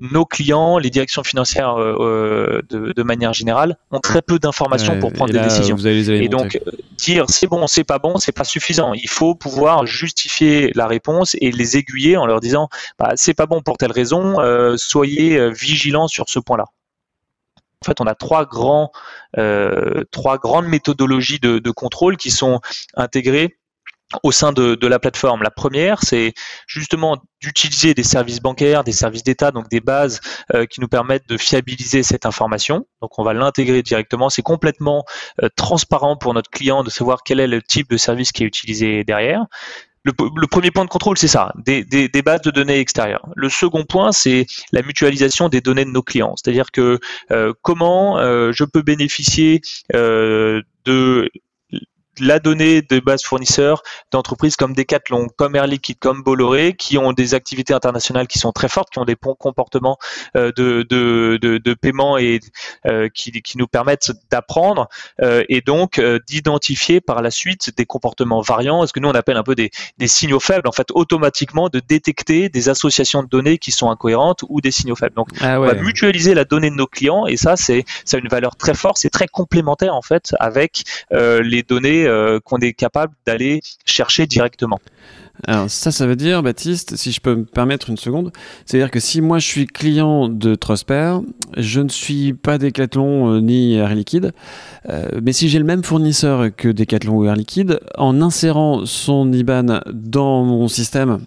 nos 0.00 0.24
clients, 0.24 0.78
les 0.78 0.90
directions 0.90 1.22
financières 1.22 1.78
euh, 1.78 2.62
euh, 2.72 2.92
de, 2.96 3.02
manière 3.02 3.32
générale, 3.34 3.76
ont 3.90 4.00
très 4.00 4.22
peu 4.22 4.38
d'informations 4.38 4.98
pour 4.98 5.12
prendre 5.12 5.32
des 5.32 5.40
décisions. 5.40 5.76
et 5.76 6.28
donc 6.28 6.58
dire 6.96 7.26
c'est 7.28 7.46
bon, 7.46 7.66
c'est 7.66 7.84
pas 7.84 7.98
bon, 7.98 8.16
c'est 8.18 8.32
pas 8.32 8.44
suffisant. 8.44 8.94
Il 8.94 9.08
faut 9.08 9.34
pouvoir 9.34 9.86
justifier 9.86 10.72
la 10.74 10.86
réponse 10.86 11.36
et 11.40 11.52
les 11.52 11.76
aiguiller 11.76 12.16
en 12.16 12.26
leur 12.26 12.40
disant 12.40 12.68
bah, 12.98 13.12
c'est 13.16 13.34
pas 13.34 13.46
bon 13.46 13.60
pour 13.60 13.76
telle 13.76 13.92
raison, 13.92 14.36
soyez 14.76 15.50
vigilants 15.52 16.08
sur 16.08 16.28
ce 16.28 16.38
point-là. 16.38 16.64
En 17.82 17.84
fait, 17.84 18.00
on 18.00 18.06
a 18.06 18.14
trois 18.14 18.46
trois 20.10 20.38
grandes 20.38 20.66
méthodologies 20.66 21.40
de, 21.40 21.58
de 21.58 21.70
contrôle 21.70 22.16
qui 22.16 22.30
sont 22.30 22.60
intégrées 22.94 23.58
au 24.22 24.32
sein 24.32 24.52
de, 24.52 24.86
la 24.86 24.98
plateforme. 24.98 25.42
La 25.42 25.50
première, 25.50 26.02
c'est 26.02 26.34
justement 26.66 27.16
d'utiliser 27.40 27.94
des 27.94 28.02
services 28.02 28.40
bancaires, 28.40 28.84
des 28.84 28.92
services 28.92 29.22
d'État, 29.22 29.50
donc 29.50 29.68
des 29.68 29.80
bases 29.80 30.20
euh, 30.54 30.66
qui 30.66 30.80
nous 30.80 30.88
permettent 30.88 31.28
de 31.28 31.38
fiabiliser 31.38 32.02
cette 32.02 32.26
information. 32.26 32.86
Donc 33.00 33.18
on 33.18 33.24
va 33.24 33.32
l'intégrer 33.32 33.82
directement. 33.82 34.28
C'est 34.28 34.42
complètement 34.42 35.04
euh, 35.42 35.48
transparent 35.56 36.16
pour 36.16 36.34
notre 36.34 36.50
client 36.50 36.84
de 36.84 36.90
savoir 36.90 37.22
quel 37.24 37.40
est 37.40 37.46
le 37.46 37.62
type 37.62 37.88
de 37.90 37.96
service 37.96 38.32
qui 38.32 38.42
est 38.42 38.46
utilisé 38.46 39.04
derrière. 39.04 39.46
Le, 40.04 40.12
premier 40.48 40.70
point 40.72 40.84
de 40.84 40.90
contrôle, 40.90 41.16
c'est 41.16 41.28
ça, 41.28 41.52
des, 41.64 41.84
bases 42.24 42.42
de 42.42 42.50
données 42.50 42.78
extérieures. 42.78 43.24
Le 43.36 43.48
second 43.48 43.84
point, 43.84 44.10
c'est 44.10 44.46
la 44.72 44.82
mutualisation 44.82 45.48
des 45.48 45.60
données 45.60 45.84
de 45.84 45.90
nos 45.90 46.02
clients. 46.02 46.34
C'est-à-dire 46.36 46.72
que 46.72 46.98
euh, 47.30 47.52
comment 47.62 48.18
je 48.18 48.64
peux 48.64 48.82
bénéficier 48.82 49.60
de 49.92 51.30
la 52.22 52.38
donnée 52.38 52.82
de 52.82 53.00
base 53.00 53.22
fournisseurs 53.24 53.82
d'entreprises 54.12 54.54
comme 54.56 54.74
Decathlon, 54.74 55.28
comme 55.36 55.56
Air 55.56 55.66
Liquide, 55.66 55.98
comme 55.98 56.22
Bolloré, 56.22 56.74
qui 56.74 56.96
ont 56.96 57.12
des 57.12 57.34
activités 57.34 57.74
internationales 57.74 58.28
qui 58.28 58.38
sont 58.38 58.52
très 58.52 58.68
fortes, 58.68 58.90
qui 58.90 59.00
ont 59.00 59.04
des 59.04 59.16
bons 59.20 59.34
comportements 59.34 59.98
euh, 60.36 60.52
de, 60.56 60.86
de, 60.88 61.38
de, 61.38 61.74
paiement 61.74 62.18
et 62.18 62.38
euh, 62.86 63.08
qui, 63.12 63.32
qui, 63.42 63.58
nous 63.58 63.66
permettent 63.66 64.12
d'apprendre 64.30 64.88
euh, 65.20 65.42
et 65.48 65.62
donc 65.62 66.00
d'identifier 66.28 67.00
par 67.00 67.22
la 67.22 67.30
suite 67.30 67.76
des 67.76 67.86
comportements 67.86 68.40
variants, 68.40 68.86
ce 68.86 68.92
que 68.92 69.00
nous 69.00 69.08
on 69.08 69.14
appelle 69.14 69.36
un 69.36 69.42
peu 69.42 69.56
des, 69.56 69.70
des 69.98 70.06
signaux 70.06 70.40
faibles, 70.40 70.68
en 70.68 70.72
fait 70.72 70.88
automatiquement 70.92 71.68
de 71.68 71.80
détecter 71.80 72.48
des 72.48 72.68
associations 72.68 73.24
de 73.24 73.28
données 73.28 73.58
qui 73.58 73.72
sont 73.72 73.90
incohérentes 73.90 74.44
ou 74.48 74.60
des 74.60 74.70
signaux 74.70 74.96
faibles. 74.96 75.16
Donc 75.16 75.28
ah 75.40 75.60
on 75.60 75.64
va 75.64 75.74
mutualiser 75.74 76.34
la 76.34 76.44
donnée 76.44 76.70
de 76.70 76.76
nos 76.76 76.86
clients 76.86 77.26
et 77.26 77.36
ça 77.36 77.56
c'est 77.56 77.84
ça 78.04 78.16
a 78.16 78.20
une 78.20 78.28
valeur 78.28 78.54
très 78.54 78.74
forte, 78.74 78.98
c'est 78.98 79.10
très 79.10 79.26
complémentaire 79.26 79.94
en 79.94 80.02
fait 80.02 80.34
avec 80.38 80.84
les 81.10 81.64
données 81.64 82.06
euh, 82.12 82.40
qu'on 82.44 82.58
est 82.58 82.72
capable 82.72 83.14
d'aller 83.26 83.60
chercher 83.84 84.26
directement. 84.26 84.78
Alors 85.46 85.68
ça, 85.68 85.90
ça 85.90 86.06
veut 86.06 86.14
dire, 86.14 86.42
Baptiste, 86.42 86.94
si 86.96 87.10
je 87.10 87.20
peux 87.20 87.34
me 87.34 87.44
permettre 87.44 87.90
une 87.90 87.96
seconde, 87.96 88.32
c'est-à-dire 88.64 88.90
que 88.90 89.00
si 89.00 89.20
moi 89.20 89.38
je 89.38 89.46
suis 89.46 89.66
client 89.66 90.28
de 90.28 90.54
Trosper, 90.54 91.16
je 91.56 91.80
ne 91.80 91.88
suis 91.88 92.32
pas 92.32 92.58
Decathlon 92.58 93.34
euh, 93.34 93.40
ni 93.40 93.74
Air 93.74 93.94
Liquide, 93.94 94.32
euh, 94.88 95.08
mais 95.22 95.32
si 95.32 95.48
j'ai 95.48 95.58
le 95.58 95.64
même 95.64 95.82
fournisseur 95.82 96.54
que 96.54 96.68
Decathlon 96.68 97.16
ou 97.16 97.24
Air 97.24 97.34
Liquide, 97.34 97.80
en 97.96 98.20
insérant 98.20 98.84
son 98.84 99.32
IBAN 99.32 99.80
dans 99.92 100.44
mon 100.44 100.68
système 100.68 101.20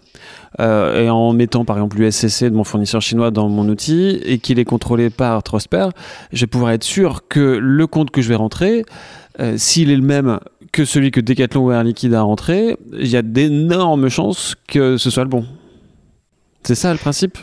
et 0.58 1.10
en 1.10 1.34
mettant 1.34 1.66
par 1.66 1.76
exemple 1.76 1.98
l'USCC 1.98 2.44
de 2.44 2.56
mon 2.56 2.64
fournisseur 2.64 3.02
chinois 3.02 3.30
dans 3.30 3.50
mon 3.50 3.68
outil 3.68 4.18
et 4.24 4.38
qu'il 4.38 4.58
est 4.58 4.64
contrôlé 4.64 5.10
par 5.10 5.42
Trosper, 5.42 5.88
je 6.32 6.40
vais 6.40 6.46
pouvoir 6.46 6.70
être 6.70 6.84
sûr 6.84 7.28
que 7.28 7.58
le 7.60 7.86
compte 7.86 8.10
que 8.10 8.22
je 8.22 8.28
vais 8.30 8.36
rentrer, 8.36 8.86
s'il 9.56 9.90
est 9.90 9.96
le 9.96 10.02
même 10.02 10.38
que 10.76 10.84
celui 10.84 11.10
que 11.10 11.22
Decathlon 11.22 11.64
ou 11.64 11.72
Air 11.72 11.84
Liquide 11.84 12.12
a 12.12 12.20
rentré, 12.20 12.76
il 12.92 13.08
y 13.08 13.16
a 13.16 13.22
d'énormes 13.22 14.10
chances 14.10 14.54
que 14.68 14.98
ce 14.98 15.08
soit 15.08 15.24
le 15.24 15.30
bon. 15.30 15.46
C'est 16.64 16.74
ça 16.74 16.92
le 16.92 16.98
principe? 16.98 17.38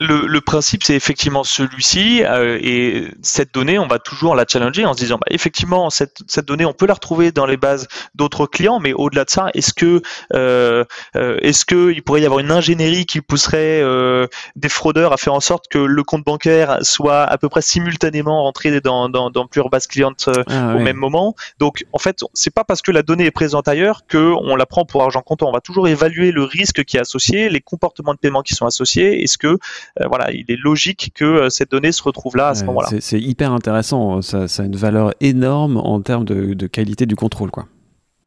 Le, 0.00 0.40
principe, 0.40 0.84
c'est 0.84 0.94
effectivement 0.94 1.44
celui-ci, 1.44 2.22
euh, 2.24 2.58
et 2.60 3.08
cette 3.22 3.52
donnée, 3.52 3.78
on 3.78 3.86
va 3.86 3.98
toujours 3.98 4.34
la 4.34 4.44
challenger 4.46 4.84
en 4.84 4.94
se 4.94 4.98
disant, 4.98 5.16
bah, 5.16 5.26
effectivement, 5.30 5.90
cette, 5.90 6.18
cette 6.26 6.46
donnée, 6.46 6.64
on 6.64 6.72
peut 6.72 6.86
la 6.86 6.94
retrouver 6.94 7.32
dans 7.32 7.46
les 7.46 7.56
bases 7.56 7.88
d'autres 8.14 8.46
clients, 8.46 8.78
mais 8.78 8.92
au-delà 8.92 9.24
de 9.24 9.30
ça, 9.30 9.48
est-ce 9.54 9.72
que, 9.72 10.02
euh, 10.34 10.84
euh 11.16 11.38
est-ce 11.42 11.64
que 11.64 11.92
il 11.92 12.02
pourrait 12.02 12.22
y 12.22 12.26
avoir 12.26 12.40
une 12.40 12.52
ingénierie 12.52 13.06
qui 13.06 13.20
pousserait 13.20 13.80
euh, 13.82 14.26
des 14.56 14.68
fraudeurs 14.68 15.12
à 15.12 15.16
faire 15.16 15.34
en 15.34 15.40
sorte 15.40 15.68
que 15.68 15.78
le 15.78 16.02
compte 16.02 16.24
bancaire 16.24 16.78
soit 16.82 17.22
à 17.22 17.38
peu 17.38 17.48
près 17.48 17.62
simultanément 17.62 18.42
rentré 18.42 18.80
dans, 18.80 19.08
dans, 19.08 19.30
dans 19.30 19.46
plusieurs 19.46 19.70
bases 19.70 19.86
clientes 19.86 20.28
ah, 20.48 20.74
au 20.76 20.78
même 20.78 20.96
moment? 20.96 21.34
Donc, 21.58 21.84
en 21.92 21.98
fait, 21.98 22.20
c'est 22.34 22.54
pas 22.54 22.64
parce 22.64 22.82
que 22.82 22.92
la 22.92 23.02
donnée 23.02 23.26
est 23.26 23.30
présente 23.30 23.68
ailleurs 23.68 24.02
que 24.06 24.32
on 24.42 24.56
la 24.56 24.66
prend 24.66 24.84
pour 24.84 25.02
argent 25.02 25.22
comptant. 25.22 25.48
On 25.48 25.52
va 25.52 25.60
toujours 25.60 25.88
évaluer 25.88 26.30
le 26.30 26.44
risque 26.44 26.84
qui 26.84 26.96
est 26.96 27.00
associé, 27.00 27.48
les 27.48 27.60
comportements 27.60 28.14
de 28.14 28.18
paiement 28.18 28.42
qui 28.42 28.54
sont 28.54 28.66
associés. 28.66 29.22
Est-ce 29.22 29.38
que 29.38 29.48
euh, 29.48 29.58
voilà, 30.06 30.30
il 30.32 30.44
est 30.48 30.58
logique 30.62 31.12
que 31.14 31.24
euh, 31.24 31.50
cette 31.50 31.70
donnée 31.70 31.92
se 31.92 32.02
retrouve 32.02 32.36
là 32.36 32.48
à 32.48 32.54
ce 32.54 32.64
moment-là. 32.64 32.88
C'est 33.00 33.20
hyper 33.20 33.52
intéressant. 33.52 34.22
Ça, 34.22 34.44
a 34.44 34.62
une 34.62 34.76
valeur 34.76 35.12
énorme 35.20 35.76
en 35.76 36.00
termes 36.00 36.24
de, 36.24 36.66
qualité 36.66 37.06
du 37.06 37.16
contrôle, 37.16 37.50
quoi. 37.50 37.66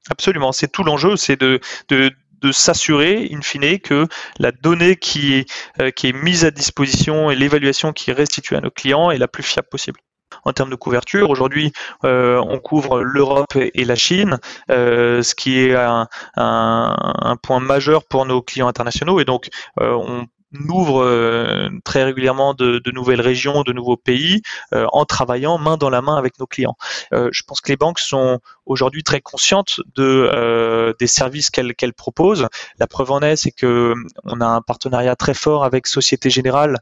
Absolument. 0.10 0.52
C'est 0.52 0.68
tout 0.68 0.84
l'enjeu, 0.84 1.16
c'est 1.16 1.40
de, 1.40 1.60
de 1.90 2.52
s'assurer, 2.52 3.30
in 3.32 3.42
fine, 3.42 3.80
que 3.80 4.08
la 4.40 4.52
donnée 4.52 4.96
qui 4.96 5.36
est, 5.36 5.52
euh, 5.80 5.92
qui 5.92 6.08
est 6.08 6.14
mise 6.14 6.44
à 6.44 6.52
disposition 6.52 7.30
et 7.30 7.36
l'évaluation 7.36 7.94
qui 7.94 8.10
est 8.10 8.14
restituée 8.14 8.56
à 8.56 8.62
nos 8.62 8.72
clients 8.72 9.12
est 9.12 9.20
la 9.20 9.28
plus 9.28 9.44
fiable 9.44 9.68
possible. 9.70 10.00
En 10.44 10.54
termes 10.54 10.70
de 10.70 10.76
couverture, 10.76 11.30
aujourd'hui, 11.30 11.74
on 12.04 12.58
couvre 12.58 13.02
l'Europe 13.02 13.54
et 13.58 13.84
la 13.84 13.96
Chine, 13.96 14.40
ce 14.70 15.36
qui 15.36 15.60
est 15.60 15.76
un, 15.76 16.08
un, 16.38 17.36
point 17.44 17.60
majeur 17.60 18.06
pour 18.06 18.26
nos 18.26 18.42
clients 18.42 18.70
internationaux. 18.70 19.20
Et 19.20 19.26
donc, 19.26 19.50
on 19.78 20.26
ouvre 20.70 21.04
euh, 21.04 21.70
très 21.84 22.04
régulièrement 22.04 22.54
de, 22.54 22.82
nouvelles 22.92 23.22
régions, 23.22 23.64
de 23.64 23.74
nouveaux 23.74 23.98
pays, 23.98 24.42
euh, 24.74 24.86
en 24.92 25.06
travaillant 25.06 25.58
main 25.58 25.78
dans 25.78 25.90
la 25.90 26.02
main 26.02 26.18
avec 26.18 26.40
nos 26.40 26.48
clients. 26.48 26.76
Euh, 27.14 27.30
je 27.32 27.44
pense 27.44 27.62
que 27.62 27.70
les 27.70 27.78
banques 27.78 28.00
sont 28.00 28.40
aujourd'hui 28.66 29.04
très 29.04 29.22
conscientes 29.22 29.80
de 29.96 30.96
des 31.00 31.08
services 31.08 31.50
qu'elles 31.50 31.76
qu'elles 31.76 31.94
proposent. 31.94 32.48
La 32.80 32.88
preuve 32.88 33.12
en 33.12 33.22
est, 33.22 33.36
c'est 33.36 33.52
que 33.52 33.94
on 34.24 34.42
a 34.42 34.46
un 34.46 34.62
partenariat 34.62 35.16
très 35.16 35.34
fort 35.34 35.64
avec 35.64 35.88
Société 35.88 36.30
Générale 36.30 36.78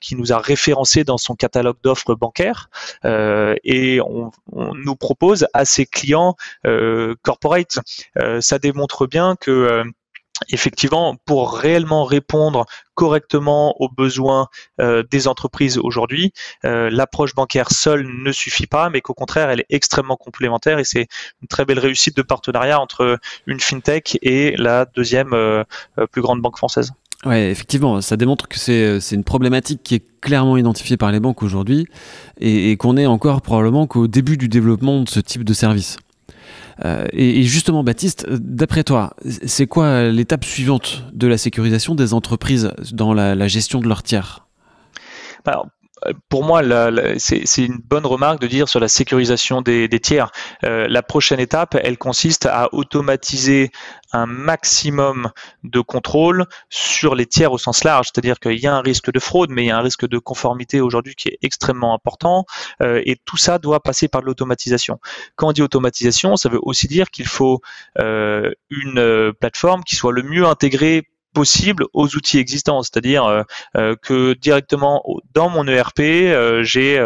qui 0.00 0.16
nous 0.16 0.32
a 0.32 0.38
référencé 0.38 1.04
dans 1.04 1.18
son 1.18 1.34
catalogue 1.34 1.76
d'offres 1.82 2.14
bancaires 2.14 2.68
et 3.04 4.00
on, 4.00 4.30
on, 4.52 4.74
nous 4.74 4.96
propose 4.96 5.46
à 5.54 5.64
ses 5.64 5.86
clients 5.86 6.36
corporate. 7.22 7.78
ça 8.40 8.58
démontre 8.58 9.06
bien 9.06 9.36
que 9.40 9.84
effectivement, 10.48 11.16
pour 11.24 11.56
réellement 11.58 12.04
répondre 12.04 12.66
correctement 12.94 13.74
aux 13.80 13.88
besoins 13.88 14.48
euh, 14.80 15.02
des 15.10 15.28
entreprises 15.28 15.78
aujourd'hui, 15.78 16.32
euh, 16.64 16.88
l'approche 16.90 17.34
bancaire 17.34 17.70
seule 17.70 18.06
ne 18.06 18.32
suffit 18.32 18.66
pas, 18.66 18.90
mais 18.90 19.00
qu'au 19.00 19.14
contraire, 19.14 19.50
elle 19.50 19.60
est 19.60 19.66
extrêmement 19.70 20.16
complémentaire 20.16 20.78
et 20.78 20.84
c'est 20.84 21.06
une 21.42 21.48
très 21.48 21.64
belle 21.64 21.78
réussite 21.78 22.16
de 22.16 22.22
partenariat 22.22 22.80
entre 22.80 23.18
une 23.46 23.60
fintech 23.60 24.18
et 24.22 24.56
la 24.56 24.86
deuxième 24.86 25.32
euh, 25.34 25.64
plus 26.10 26.22
grande 26.22 26.40
banque 26.40 26.56
française. 26.56 26.92
Oui, 27.24 27.36
effectivement, 27.36 28.00
ça 28.02 28.16
démontre 28.16 28.46
que 28.46 28.58
c'est 28.58 29.14
une 29.14 29.24
problématique 29.24 29.82
qui 29.82 29.94
est 29.94 30.04
clairement 30.20 30.56
identifiée 30.56 30.96
par 30.96 31.10
les 31.12 31.18
banques 31.18 31.42
aujourd'hui 31.42 31.86
et, 32.38 32.70
et 32.70 32.76
qu'on 32.76 32.96
est 32.96 33.06
encore 33.06 33.40
probablement 33.40 33.86
qu'au 33.86 34.06
début 34.06 34.36
du 34.36 34.48
développement 34.48 35.00
de 35.00 35.08
ce 35.08 35.20
type 35.20 35.42
de 35.42 35.54
service. 35.54 35.96
Euh, 36.84 37.06
et, 37.12 37.42
justement, 37.42 37.82
Baptiste, 37.82 38.26
d'après 38.28 38.84
toi, 38.84 39.14
c'est 39.24 39.66
quoi 39.66 40.04
l'étape 40.08 40.44
suivante 40.44 41.04
de 41.12 41.26
la 41.26 41.38
sécurisation 41.38 41.94
des 41.94 42.12
entreprises 42.14 42.72
dans 42.92 43.14
la, 43.14 43.48
gestion 43.48 43.80
de 43.80 43.88
leurs 43.88 44.02
tiers? 44.02 44.46
Pour 46.28 46.44
moi, 46.44 46.62
c'est 47.18 47.64
une 47.64 47.78
bonne 47.78 48.06
remarque 48.06 48.40
de 48.40 48.46
dire 48.46 48.68
sur 48.68 48.80
la 48.80 48.88
sécurisation 48.88 49.62
des, 49.62 49.88
tiers. 50.00 50.30
Euh, 50.64 50.86
la 50.88 51.02
prochaine 51.02 51.40
étape, 51.40 51.76
elle 51.82 51.96
consiste 51.96 52.46
à 52.46 52.68
automatiser 52.72 53.70
un 54.12 54.26
maximum 54.26 55.30
de 55.64 55.80
contrôle 55.80 56.46
sur 56.68 57.14
les 57.14 57.26
tiers 57.26 57.52
au 57.52 57.58
sens 57.58 57.82
large, 57.82 58.08
c'est-à-dire 58.12 58.38
qu'il 58.38 58.58
y 58.60 58.66
a 58.66 58.74
un 58.74 58.82
risque 58.82 59.10
de 59.10 59.18
fraude, 59.18 59.50
mais 59.50 59.64
il 59.64 59.66
y 59.68 59.70
a 59.70 59.78
un 59.78 59.82
risque 59.82 60.06
de 60.06 60.18
conformité 60.18 60.80
aujourd'hui 60.80 61.14
qui 61.14 61.28
est 61.28 61.38
extrêmement 61.42 61.94
important, 61.94 62.44
euh, 62.82 63.02
et 63.04 63.16
tout 63.24 63.36
ça 63.36 63.58
doit 63.58 63.80
passer 63.80 64.08
par 64.08 64.22
l'automatisation. 64.22 65.00
Quand 65.34 65.48
on 65.48 65.52
dit 65.52 65.62
automatisation, 65.62 66.36
ça 66.36 66.48
veut 66.48 66.60
aussi 66.62 66.88
dire 66.88 67.10
qu'il 67.10 67.26
faut 67.26 67.60
euh, 67.98 68.52
une 68.70 69.32
plateforme 69.40 69.82
qui 69.82 69.96
soit 69.96 70.12
le 70.12 70.22
mieux 70.22 70.46
intégrée 70.46 71.08
possible 71.36 71.84
aux 71.92 72.16
outils 72.16 72.38
existants, 72.38 72.82
c'est-à-dire 72.82 73.26
euh, 73.26 73.42
euh, 73.76 73.94
que 74.02 74.32
directement 74.32 75.04
dans 75.34 75.50
mon 75.50 75.68
ERP, 75.68 76.00
euh, 76.00 76.62
j'ai 76.62 76.98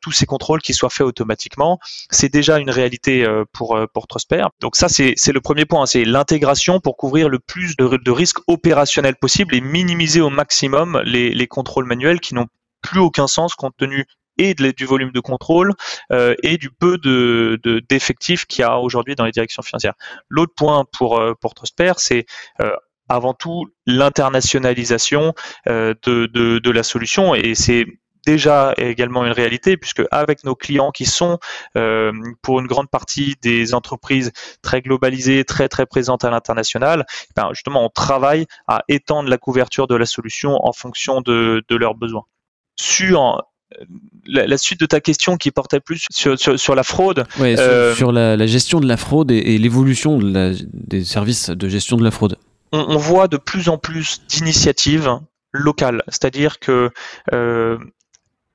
tous 0.00 0.12
ces 0.12 0.24
contrôles 0.24 0.62
qui 0.62 0.72
soient 0.72 0.88
faits 0.88 1.06
automatiquement. 1.06 1.78
C'est 2.10 2.32
déjà 2.32 2.58
une 2.58 2.70
réalité 2.70 3.26
pour 3.52 3.78
pour. 3.92 4.48
Donc 4.60 4.74
ça 4.76 4.88
c'est 4.88 5.32
le 5.32 5.40
premier 5.40 5.66
point, 5.66 5.84
c'est 5.84 6.06
l'intégration 6.06 6.80
pour 6.80 6.96
couvrir 6.96 7.28
le 7.28 7.38
plus 7.38 7.76
de, 7.76 8.10
risques 8.10 8.38
opérationnels 8.46 9.16
possibles 9.16 9.54
et 9.54 9.60
minimiser 9.60 10.22
au 10.22 10.30
maximum 10.30 11.02
les, 11.04 11.34
les 11.34 11.46
contrôles 11.46 11.84
manuels 11.84 12.20
qui 12.20 12.34
n'ont 12.34 12.46
plus 12.80 13.00
aucun 13.00 13.26
sens 13.26 13.54
compte 13.54 13.76
tenu 13.76 14.06
et 14.38 14.54
du 14.54 14.86
volume 14.86 15.10
de 15.10 15.20
contrôle 15.20 15.74
et 16.10 16.56
du 16.56 16.70
peu 16.70 16.96
de 16.96 17.60
d'effectifs 17.88 18.46
qu'il 18.46 18.62
y 18.62 18.64
a 18.64 18.78
aujourd'hui 18.78 19.14
dans 19.14 19.26
les 19.26 19.32
directions 19.32 19.62
financières. 19.62 19.94
L'autre 20.30 20.54
point 20.56 20.86
pour 20.90 21.20
pour 21.40 21.54
c'est 21.98 22.24
avant 23.08 23.34
tout 23.34 23.66
l'internationalisation 23.86 25.34
euh, 25.68 25.94
de, 26.04 26.26
de, 26.26 26.58
de, 26.58 26.70
la 26.70 26.82
solution 26.82 27.34
et 27.34 27.54
c'est 27.54 27.86
déjà 28.26 28.74
également 28.76 29.24
une 29.24 29.32
réalité 29.32 29.76
puisque 29.76 30.02
avec 30.10 30.44
nos 30.44 30.54
clients 30.54 30.90
qui 30.90 31.06
sont 31.06 31.38
euh, 31.76 32.12
pour 32.42 32.60
une 32.60 32.66
grande 32.66 32.90
partie 32.90 33.36
des 33.40 33.74
entreprises 33.74 34.32
très 34.60 34.82
globalisées, 34.82 35.44
très 35.44 35.68
très 35.68 35.86
présentes 35.86 36.24
à 36.24 36.30
l'international, 36.30 37.06
ben 37.36 37.48
justement 37.52 37.84
on 37.84 37.88
travaille 37.88 38.46
à 38.66 38.82
étendre 38.88 39.30
la 39.30 39.38
couverture 39.38 39.86
de 39.86 39.94
la 39.94 40.04
solution 40.04 40.58
en 40.62 40.72
fonction 40.72 41.22
de, 41.22 41.64
de 41.68 41.76
leurs 41.76 41.94
besoins. 41.94 42.24
Sur 42.76 43.42
la, 44.26 44.58
suite 44.58 44.80
de 44.80 44.86
ta 44.86 45.00
question 45.00 45.36
qui 45.36 45.50
portait 45.50 45.80
plus 45.80 46.06
sur, 46.10 46.38
sur, 46.38 46.74
la 46.74 46.82
fraude. 46.82 47.26
Ouais, 47.38 47.56
sur, 47.56 48.10
euh, 48.10 48.36
la, 48.36 48.46
gestion 48.46 48.80
de 48.80 48.86
la 48.86 48.96
fraude 48.96 49.30
et, 49.30 49.36
et 49.36 49.58
l'évolution 49.58 50.18
de 50.18 50.54
des 50.72 51.04
services 51.04 51.50
de 51.50 51.68
gestion 51.68 51.96
de 51.96 52.04
la 52.04 52.10
fraude 52.10 52.36
on, 52.72 52.96
voit 52.96 53.28
de 53.28 53.36
plus 53.36 53.68
en 53.68 53.78
plus 53.78 54.22
d'initiatives 54.26 55.18
locales, 55.52 56.02
c'est-à-dire 56.08 56.58
que 56.58 56.90
euh, 57.32 57.78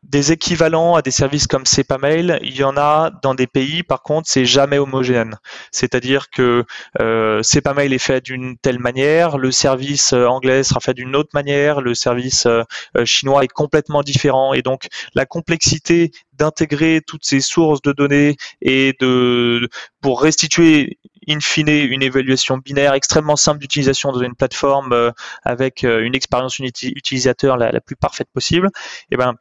des 0.03 0.31
équivalents 0.31 0.95
à 0.95 1.01
des 1.01 1.11
services 1.11 1.47
comme 1.47 1.65
CEPAMail, 1.65 2.39
il 2.43 2.55
y 2.55 2.63
en 2.63 2.75
a 2.77 3.11
dans 3.21 3.33
des 3.33 3.47
pays, 3.47 3.83
par 3.83 4.03
contre, 4.03 4.29
c'est 4.29 4.45
jamais 4.45 4.77
homogène. 4.77 5.37
C'est-à-dire 5.71 6.29
que 6.29 6.65
euh, 6.99 7.41
CEPAMail 7.41 7.93
est 7.93 7.99
fait 7.99 8.21
d'une 8.21 8.57
telle 8.57 8.79
manière, 8.79 9.37
le 9.37 9.51
service 9.51 10.13
euh, 10.13 10.25
anglais 10.25 10.63
sera 10.63 10.81
fait 10.81 10.93
d'une 10.93 11.15
autre 11.15 11.29
manière, 11.33 11.81
le 11.81 11.95
service 11.95 12.45
euh, 12.45 12.63
chinois 13.05 13.43
est 13.43 13.51
complètement 13.51 14.03
différent, 14.03 14.53
et 14.53 14.61
donc 14.61 14.87
la 15.15 15.25
complexité 15.25 16.11
d'intégrer 16.33 17.01
toutes 17.05 17.25
ces 17.25 17.39
sources 17.39 17.81
de 17.81 17.93
données 17.93 18.35
et 18.61 18.93
de 18.99 19.69
pour 20.01 20.21
restituer 20.21 20.97
in 21.27 21.39
fine 21.39 21.69
une 21.69 22.01
évaluation 22.01 22.57
binaire 22.57 22.93
extrêmement 22.93 23.35
simple 23.35 23.59
d'utilisation 23.59 24.11
dans 24.11 24.21
une 24.21 24.35
plateforme 24.35 25.11
avec 25.43 25.83
une 25.83 26.15
expérience 26.15 26.59
utilisateur 26.59 27.57
la, 27.57 27.71
la, 27.71 27.81
plus 27.81 27.95
parfaite 27.95 28.27
possible, 28.33 28.67
et 28.67 29.15
eh 29.15 29.17
ben 29.17 29.35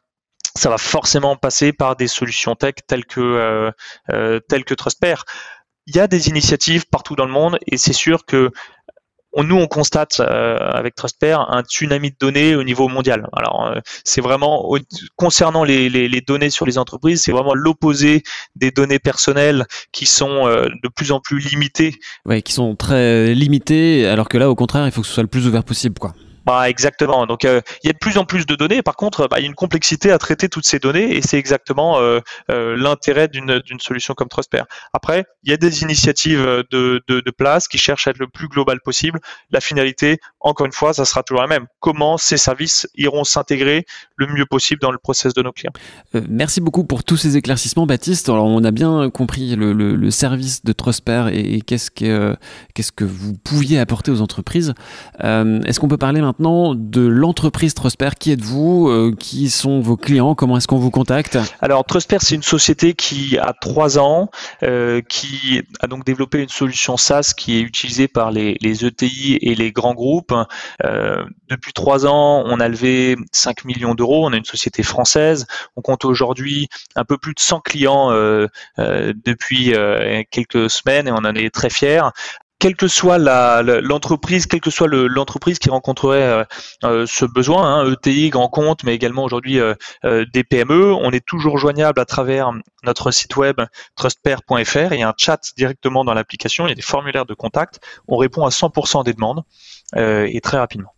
ça 0.54 0.68
va 0.68 0.78
forcément 0.78 1.36
passer 1.36 1.72
par 1.72 1.96
des 1.96 2.08
solutions 2.08 2.54
tech 2.54 2.74
telles 2.86 3.06
que 3.06 3.20
euh, 3.20 3.70
euh, 4.10 4.40
telles 4.40 4.64
que 4.64 4.74
Trustpair. 4.74 5.24
Il 5.86 5.96
y 5.96 6.00
a 6.00 6.06
des 6.06 6.28
initiatives 6.28 6.86
partout 6.88 7.16
dans 7.16 7.24
le 7.24 7.32
monde 7.32 7.58
et 7.66 7.76
c'est 7.76 7.92
sûr 7.92 8.24
que 8.24 8.50
nous, 9.36 9.56
on 9.56 9.66
constate 9.66 10.20
euh, 10.20 10.56
avec 10.58 10.94
Trustpair 10.94 11.40
un 11.50 11.62
tsunami 11.62 12.10
de 12.10 12.16
données 12.18 12.54
au 12.54 12.64
niveau 12.64 12.88
mondial. 12.88 13.28
Alors, 13.32 13.74
c'est 14.04 14.20
vraiment 14.20 14.70
concernant 15.16 15.64
les, 15.64 16.20
données 16.26 16.50
sur 16.50 16.66
les 16.66 16.78
entreprises, 16.78 17.22
c'est 17.22 17.32
vraiment 17.32 17.54
l'opposé 17.54 18.22
des 18.56 18.70
données 18.70 18.98
personnelles 18.98 19.66
qui 19.92 20.06
sont 20.06 20.46
de 20.46 20.88
plus 20.94 21.12
en 21.12 21.20
plus 21.20 21.38
limitées. 21.38 21.98
Oui, 22.26 22.42
qui 22.42 22.52
sont 22.52 22.76
très 22.76 23.34
limitées, 23.34 24.06
alors 24.06 24.28
que 24.28 24.38
là, 24.38 24.50
au 24.50 24.54
contraire, 24.54 24.86
il 24.86 24.92
faut 24.92 25.00
que 25.00 25.06
ce 25.06 25.14
soit 25.14 25.22
le 25.22 25.28
plus 25.28 25.46
ouvert 25.46 25.64
possible, 25.64 25.98
quoi. 25.98 26.14
Bah, 26.44 26.68
exactement. 26.68 27.26
Donc 27.26 27.44
euh, 27.44 27.60
il 27.82 27.86
y 27.86 27.90
a 27.90 27.92
de 27.92 27.98
plus 27.98 28.18
en 28.18 28.24
plus 28.24 28.46
de 28.46 28.54
données. 28.54 28.82
Par 28.82 28.96
contre, 28.96 29.28
bah, 29.28 29.38
il 29.38 29.42
y 29.42 29.44
a 29.44 29.48
une 29.48 29.54
complexité 29.54 30.10
à 30.10 30.18
traiter 30.18 30.48
toutes 30.48 30.66
ces 30.66 30.78
données 30.78 31.16
et 31.16 31.22
c'est 31.22 31.38
exactement 31.38 31.98
euh, 31.98 32.20
euh, 32.50 32.76
l'intérêt 32.76 33.28
d'une 33.28 33.62
solution 33.80 34.14
comme 34.14 34.28
Trustpair. 34.28 34.66
Après, 34.92 35.24
il 35.44 35.50
y 35.50 35.54
a 35.54 35.56
des 35.56 35.82
initiatives 35.82 36.64
de, 36.70 37.00
place 37.38 37.66
qui 37.66 37.78
cherchent 37.78 38.06
à 38.06 38.10
être 38.10 38.18
le 38.18 38.28
plus 38.28 38.46
global 38.46 38.78
possible. 38.84 39.18
La 39.50 39.60
finalité, 39.60 40.18
encore 40.40 40.66
une 40.66 40.72
fois, 40.72 40.92
ça 40.92 41.06
sera 41.06 41.22
toujours 41.22 41.40
la 41.40 41.48
même. 41.48 41.66
Comment 41.80 42.18
ces 42.18 42.36
services 42.36 42.86
iront 42.94 43.24
s'intégrer 43.24 43.86
le 44.16 44.26
mieux 44.26 44.44
possible 44.44 44.80
dans 44.82 44.90
le 44.90 44.98
process 44.98 45.32
de 45.32 45.40
nos 45.40 45.50
clients. 45.50 45.72
merci 46.28 46.60
beaucoup 46.60 46.84
pour 46.84 47.04
tous 47.04 47.16
ces 47.16 47.36
éclaircissements, 47.38 47.86
Baptiste. 47.86 48.28
Alors 48.28 48.46
on 48.46 48.62
a 48.64 48.70
bien 48.70 49.08
compris 49.10 49.56
le, 49.56 50.10
service 50.10 50.62
de 50.62 50.72
Trustpair 50.72 51.28
et, 51.28 51.54
et 51.54 51.60
qu'est-ce 51.62 51.90
que 51.90 52.36
qu'est-ce 52.74 52.92
que 52.92 53.04
vous 53.04 53.32
pouviez 53.32 53.78
apporter 53.78 54.10
aux 54.10 54.20
entreprises. 54.20 54.74
Est-ce 55.20 55.80
qu'on 55.80 55.88
peut 55.88 55.96
parler 55.96 56.20
maintenant 56.20 56.31
maintenant 56.32 56.74
de 56.74 57.02
l'entreprise 57.02 57.74
Trusper. 57.74 58.10
Qui 58.18 58.32
êtes-vous 58.32 58.88
euh, 58.88 59.14
Qui 59.18 59.50
sont 59.50 59.80
vos 59.80 59.98
clients 59.98 60.34
Comment 60.34 60.56
est-ce 60.56 60.66
qu'on 60.66 60.78
vous 60.78 60.90
contacte? 60.90 61.38
Alors 61.60 61.84
Trusper, 61.84 62.16
c'est 62.20 62.34
une 62.34 62.42
société 62.42 62.94
qui 62.94 63.36
a 63.36 63.52
trois 63.52 63.98
ans, 63.98 64.30
euh, 64.62 65.02
qui 65.06 65.62
a 65.80 65.86
donc 65.88 66.04
développé 66.06 66.42
une 66.42 66.48
solution 66.48 66.96
SaaS 66.96 67.34
qui 67.36 67.58
est 67.58 67.60
utilisée 67.60 68.08
par 68.08 68.30
les, 68.30 68.56
ETI 68.62 69.38
et 69.42 69.54
les 69.54 69.72
grands 69.72 69.92
groupes. 69.92 70.34
Euh, 70.84 71.22
depuis 71.50 71.74
trois 71.74 72.06
ans, 72.06 72.42
on 72.46 72.60
a 72.60 72.68
levé 72.68 73.16
5 73.32 73.66
millions 73.66 73.94
d'euros. 73.94 74.26
On 74.26 74.32
a 74.32 74.36
une 74.36 74.46
société 74.46 74.82
française. 74.82 75.46
On 75.76 75.82
compte 75.82 76.06
aujourd'hui 76.06 76.68
un 76.96 77.04
peu 77.04 77.18
plus 77.18 77.34
de 77.34 77.40
100 77.40 77.60
clients 77.60 78.10
depuis 78.78 79.74
quelques 80.30 80.70
semaines 80.70 81.08
et 81.08 81.12
on 81.12 81.16
en 81.16 81.34
est 81.34 81.50
très 81.50 81.68
fiers 81.68 82.02
quelle 82.62 82.76
que 82.76 82.86
soit 82.86 83.18
l'entreprise, 83.18 84.46
quelle 84.46 84.60
que 84.60 84.70
soit 84.70 84.86
l'entreprise 84.86 85.58
qui 85.58 85.68
rencontrerait 85.68 86.22
euh, 86.22 86.44
euh, 86.84 87.06
ce 87.08 87.24
besoin, 87.24 87.64
hein, 87.64 87.92
ETI, 87.92 88.30
grand 88.30 88.48
compte, 88.48 88.84
mais 88.84 88.94
également 88.94 89.24
aujourd'hui 89.24 89.58
euh, 89.58 89.74
des 90.32 90.44
PME, 90.44 90.94
on 90.94 91.10
est 91.10 91.26
toujours 91.26 91.58
joignable 91.58 92.00
à 92.00 92.04
travers 92.04 92.52
notre 92.84 93.10
site 93.10 93.36
web 93.36 93.60
trustpair.fr. 93.96 94.92
Il 94.92 95.00
y 95.00 95.02
a 95.02 95.08
un 95.08 95.14
chat 95.16 95.40
directement 95.56 96.04
dans 96.04 96.14
l'application, 96.14 96.64
il 96.66 96.68
y 96.68 96.72
a 96.72 96.76
des 96.76 96.82
formulaires 96.82 97.26
de 97.26 97.34
contact. 97.34 97.80
On 98.06 98.16
répond 98.16 98.46
à 98.46 98.50
100% 98.50 99.02
des 99.04 99.12
demandes 99.12 99.42
et 99.96 100.40
très 100.40 100.58
rapidement. 100.58 100.94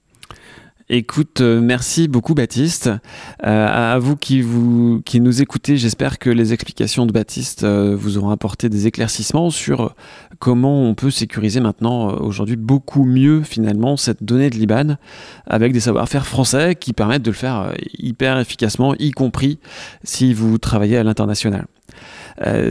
Écoute, 0.90 1.40
euh, 1.40 1.62
merci 1.62 2.08
beaucoup 2.08 2.34
Baptiste. 2.34 2.90
Euh, 3.42 3.94
à 3.94 3.98
vous 3.98 4.16
qui, 4.16 4.42
vous 4.42 5.00
qui 5.06 5.18
nous 5.18 5.40
écoutez, 5.40 5.78
j'espère 5.78 6.18
que 6.18 6.28
les 6.28 6.52
explications 6.52 7.06
de 7.06 7.12
Baptiste 7.12 7.64
euh, 7.64 7.96
vous 7.98 8.18
auront 8.18 8.28
apporté 8.28 8.68
des 8.68 8.86
éclaircissements 8.86 9.48
sur 9.48 9.94
comment 10.40 10.82
on 10.82 10.94
peut 10.94 11.10
sécuriser 11.10 11.60
maintenant 11.60 12.18
aujourd'hui 12.18 12.56
beaucoup 12.56 13.04
mieux 13.04 13.40
finalement 13.42 13.96
cette 13.96 14.22
donnée 14.22 14.50
de 14.50 14.56
Liban 14.56 14.96
avec 15.46 15.72
des 15.72 15.80
savoir-faire 15.80 16.26
français 16.26 16.74
qui 16.74 16.92
permettent 16.92 17.22
de 17.22 17.30
le 17.30 17.36
faire 17.36 17.72
hyper 17.96 18.38
efficacement, 18.38 18.94
y 18.98 19.10
compris 19.10 19.58
si 20.02 20.34
vous 20.34 20.58
travaillez 20.58 20.98
à 20.98 21.02
l'international. 21.02 21.64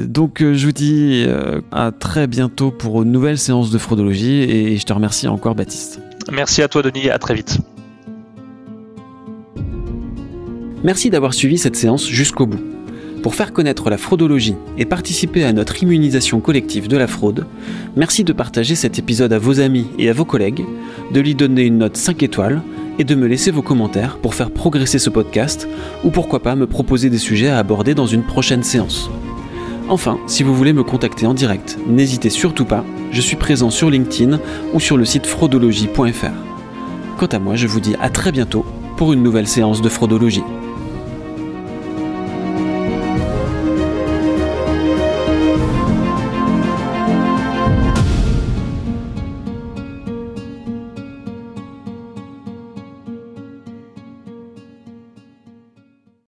donc 0.05 0.43
je 0.43 0.65
vous 0.65 0.71
dis 0.71 1.25
à 1.71 1.91
très 1.91 2.27
bientôt 2.27 2.69
pour 2.69 3.01
une 3.01 3.11
nouvelle 3.11 3.39
séance 3.39 3.71
de 3.71 3.77
fraudologie 3.79 4.43
et 4.43 4.77
je 4.77 4.85
te 4.85 4.93
remercie 4.93 5.27
encore 5.27 5.55
Baptiste. 5.55 5.99
Merci 6.31 6.61
à 6.61 6.67
toi 6.67 6.83
Denis, 6.83 7.09
à 7.09 7.17
très 7.17 7.33
vite. 7.33 7.59
Merci 10.83 11.09
d'avoir 11.09 11.33
suivi 11.33 11.57
cette 11.57 11.77
séance 11.77 12.07
jusqu'au 12.07 12.45
bout. 12.45 12.59
Pour 13.21 13.35
faire 13.35 13.53
connaître 13.53 13.89
la 13.89 13.97
fraudologie 13.97 14.55
et 14.77 14.83
participer 14.83 15.45
à 15.45 15.53
notre 15.53 15.81
immunisation 15.81 16.41
collective 16.41 16.89
de 16.89 16.97
la 16.97 17.07
fraude, 17.07 17.45
merci 17.95 18.25
de 18.25 18.33
partager 18.33 18.75
cet 18.75 18.99
épisode 18.99 19.31
à 19.31 19.39
vos 19.39 19.61
amis 19.61 19.87
et 19.97 20.09
à 20.09 20.13
vos 20.13 20.25
collègues, 20.25 20.65
de 21.13 21.21
lui 21.21 21.35
donner 21.35 21.61
une 21.61 21.77
note 21.77 21.95
5 21.95 22.21
étoiles 22.21 22.61
et 22.99 23.05
de 23.05 23.15
me 23.15 23.27
laisser 23.27 23.49
vos 23.49 23.61
commentaires 23.61 24.17
pour 24.17 24.35
faire 24.35 24.51
progresser 24.51 24.99
ce 24.99 25.09
podcast 25.09 25.69
ou 26.03 26.09
pourquoi 26.09 26.41
pas 26.41 26.57
me 26.57 26.67
proposer 26.67 27.09
des 27.09 27.17
sujets 27.17 27.47
à 27.47 27.59
aborder 27.59 27.95
dans 27.95 28.05
une 28.05 28.23
prochaine 28.23 28.63
séance. 28.63 29.09
Enfin, 29.87 30.19
si 30.27 30.43
vous 30.43 30.53
voulez 30.53 30.73
me 30.73 30.83
contacter 30.83 31.25
en 31.25 31.33
direct, 31.33 31.77
n'hésitez 31.87 32.29
surtout 32.29 32.65
pas, 32.65 32.83
je 33.11 33.21
suis 33.21 33.37
présent 33.37 33.69
sur 33.69 33.89
LinkedIn 33.89 34.37
ou 34.73 34.81
sur 34.81 34.97
le 34.97 35.05
site 35.05 35.27
fraudologie.fr. 35.27 36.33
Quant 37.17 37.27
à 37.27 37.39
moi, 37.39 37.55
je 37.55 37.67
vous 37.67 37.79
dis 37.79 37.95
à 38.01 38.09
très 38.09 38.33
bientôt 38.33 38.65
pour 38.97 39.13
une 39.13 39.23
nouvelle 39.23 39.47
séance 39.47 39.81
de 39.81 39.89
fraudologie. 39.89 40.43